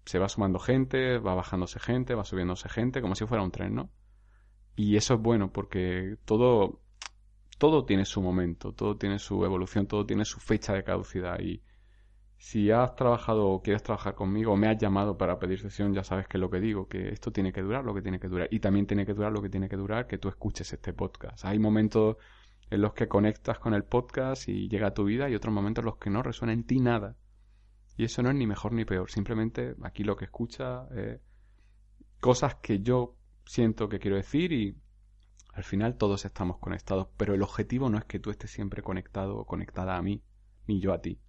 se 0.05 0.19
va 0.19 0.29
sumando 0.29 0.59
gente, 0.59 1.19
va 1.19 1.35
bajándose 1.35 1.79
gente, 1.79 2.15
va 2.15 2.25
subiéndose 2.25 2.69
gente, 2.69 3.01
como 3.01 3.15
si 3.15 3.27
fuera 3.27 3.43
un 3.43 3.51
tren, 3.51 3.75
¿no? 3.75 3.91
Y 4.77 4.97
eso 4.97 5.15
es 5.15 5.21
bueno 5.21 5.53
porque 5.53 6.17
todo, 6.25 6.81
todo 7.59 7.85
tiene 7.85 8.05
su 8.05 8.23
momento, 8.23 8.73
todo 8.73 8.97
tiene 8.97 9.19
su 9.19 9.45
evolución, 9.45 9.87
todo 9.87 10.07
tiene 10.07 10.25
su 10.25 10.41
fecha 10.41 10.73
de 10.73 10.85
caducidad 10.85 11.39
y 11.41 11.63
si 12.41 12.71
has 12.71 12.97
trabajado 12.97 13.49
o 13.49 13.61
quieres 13.61 13.83
trabajar 13.83 14.15
conmigo 14.15 14.53
o 14.53 14.57
me 14.57 14.67
has 14.67 14.79
llamado 14.79 15.19
para 15.19 15.39
pedir 15.39 15.61
sesión, 15.61 15.93
ya 15.93 16.03
sabes 16.03 16.27
que 16.27 16.39
es 16.39 16.41
lo 16.41 16.49
que 16.49 16.59
digo, 16.59 16.89
que 16.89 17.11
esto 17.11 17.31
tiene 17.31 17.53
que 17.53 17.61
durar 17.61 17.85
lo 17.85 17.93
que 17.93 18.01
tiene 18.01 18.19
que 18.19 18.29
durar. 18.29 18.49
Y 18.51 18.61
también 18.61 18.87
tiene 18.87 19.05
que 19.05 19.13
durar 19.13 19.31
lo 19.31 19.43
que 19.43 19.51
tiene 19.51 19.69
que 19.69 19.77
durar 19.77 20.07
que 20.07 20.17
tú 20.17 20.29
escuches 20.31 20.73
este 20.73 20.95
podcast. 20.95 21.45
Hay 21.45 21.59
momentos 21.59 22.17
en 22.71 22.81
los 22.81 22.95
que 22.95 23.09
conectas 23.09 23.59
con 23.59 23.75
el 23.75 23.85
podcast 23.85 24.49
y 24.49 24.69
llega 24.69 24.89
a 24.89 24.95
tu 24.95 25.05
vida 25.05 25.29
y 25.29 25.35
otros 25.35 25.53
momentos 25.53 25.83
en 25.83 25.87
los 25.87 25.97
que 25.97 26.11
no 26.11 26.23
resuena 26.23 26.53
en 26.53 26.65
ti 26.65 26.79
nada. 26.79 27.17
Y 27.97 28.05
eso 28.05 28.23
no 28.23 28.31
es 28.31 28.37
ni 28.37 28.47
mejor 28.47 28.73
ni 28.73 28.85
peor. 28.85 29.11
Simplemente 29.11 29.75
aquí 29.83 30.05
lo 30.05 30.17
que 30.17 30.27
escucha 30.27 30.87
es 30.95 31.21
cosas 32.21 32.57
que 32.57 32.81
yo 32.81 33.17
siento 33.45 33.89
que 33.89 33.99
quiero 33.99 34.17
decir 34.17 34.53
y 34.53 34.77
al 35.53 35.65
final 35.65 35.97
todos 35.97 36.25
estamos 36.25 36.59
conectados. 36.59 37.09
Pero 37.17 37.35
el 37.35 37.43
objetivo 37.43 37.91
no 37.91 37.99
es 37.99 38.05
que 38.05 38.21
tú 38.21 38.31
estés 38.31 38.51
siempre 38.51 38.83
conectado 38.83 39.37
o 39.37 39.45
conectada 39.45 39.97
a 39.97 40.03
mí, 40.03 40.23
ni 40.67 40.81
yo 40.81 40.93
a 40.93 41.01
ti 41.01 41.21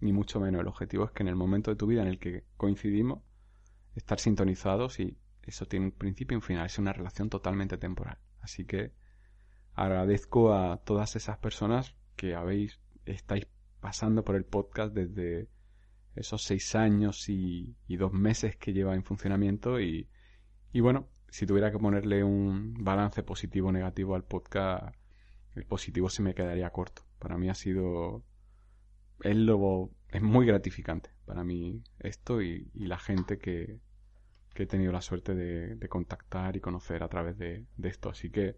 ni 0.00 0.12
mucho 0.12 0.40
menos. 0.40 0.60
El 0.60 0.68
objetivo 0.68 1.04
es 1.04 1.10
que 1.12 1.22
en 1.22 1.28
el 1.28 1.36
momento 1.36 1.70
de 1.70 1.76
tu 1.76 1.86
vida 1.86 2.02
en 2.02 2.08
el 2.08 2.18
que 2.18 2.44
coincidimos, 2.56 3.22
estar 3.94 4.20
sintonizados 4.20 5.00
y 5.00 5.18
eso 5.42 5.66
tiene 5.66 5.86
un 5.86 5.92
principio 5.92 6.34
y 6.34 6.36
un 6.36 6.42
final. 6.42 6.66
Es 6.66 6.78
una 6.78 6.92
relación 6.92 7.28
totalmente 7.30 7.78
temporal. 7.78 8.18
Así 8.40 8.64
que 8.64 8.92
agradezco 9.82 10.52
a 10.52 10.78
todas 10.84 11.16
esas 11.16 11.38
personas 11.38 11.94
que 12.16 12.34
habéis, 12.34 12.80
estáis 13.04 13.46
pasando 13.80 14.24
por 14.24 14.36
el 14.36 14.44
podcast 14.44 14.94
desde 14.94 15.48
esos 16.14 16.42
seis 16.42 16.74
años 16.74 17.28
y, 17.28 17.76
dos 17.88 18.12
meses 18.12 18.56
que 18.56 18.72
lleva 18.72 18.94
en 18.94 19.04
funcionamiento 19.04 19.80
y, 19.80 20.08
y 20.72 20.80
bueno, 20.80 21.08
si 21.28 21.46
tuviera 21.46 21.70
que 21.70 21.78
ponerle 21.78 22.24
un 22.24 22.74
balance 22.82 23.22
positivo 23.22 23.68
o 23.68 23.72
negativo 23.72 24.14
al 24.14 24.24
podcast, 24.24 24.94
el 25.54 25.64
positivo 25.64 26.08
se 26.08 26.22
me 26.22 26.34
quedaría 26.34 26.70
corto. 26.70 27.02
Para 27.18 27.36
mí 27.38 27.48
ha 27.48 27.54
sido 27.54 28.24
es, 29.22 29.36
lo, 29.36 29.90
es 30.08 30.22
muy 30.22 30.46
gratificante 30.46 31.10
para 31.24 31.44
mí 31.44 31.82
esto 31.98 32.40
y, 32.42 32.70
la 32.74 32.98
gente 32.98 33.38
que, 33.38 33.80
he 34.54 34.66
tenido 34.66 34.90
la 34.90 35.02
suerte 35.02 35.36
de, 35.36 35.88
contactar 35.88 36.56
y 36.56 36.60
conocer 36.60 37.04
a 37.04 37.08
través 37.08 37.38
de, 37.38 37.66
esto. 37.82 38.08
Así 38.10 38.30
que 38.30 38.56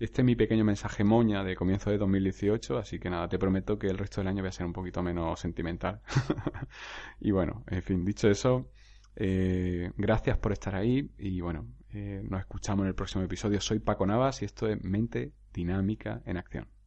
este 0.00 0.22
es 0.22 0.24
mi 0.24 0.34
pequeño 0.34 0.64
mensaje 0.64 1.04
moña 1.04 1.44
de 1.44 1.54
comienzo 1.54 1.90
de 1.90 1.98
2018, 1.98 2.78
así 2.78 2.98
que 2.98 3.10
nada, 3.10 3.28
te 3.28 3.38
prometo 3.38 3.78
que 3.78 3.88
el 3.88 3.98
resto 3.98 4.20
del 4.20 4.28
año 4.28 4.42
voy 4.42 4.48
a 4.48 4.52
ser 4.52 4.66
un 4.66 4.72
poquito 4.72 5.02
menos 5.02 5.38
sentimental. 5.38 6.00
y 7.20 7.30
bueno, 7.30 7.64
en 7.68 7.82
fin, 7.82 8.04
dicho 8.04 8.28
eso, 8.28 8.70
eh, 9.16 9.92
gracias 9.96 10.38
por 10.38 10.52
estar 10.52 10.74
ahí 10.74 11.10
y 11.18 11.42
bueno, 11.42 11.66
eh, 11.92 12.22
nos 12.24 12.40
escuchamos 12.40 12.84
en 12.84 12.88
el 12.88 12.94
próximo 12.94 13.22
episodio. 13.22 13.60
Soy 13.60 13.78
Paco 13.78 14.06
Navas 14.06 14.40
y 14.40 14.46
esto 14.46 14.66
es 14.68 14.82
Mente 14.82 15.34
Dinámica 15.52 16.22
en 16.24 16.38
Acción. 16.38 16.79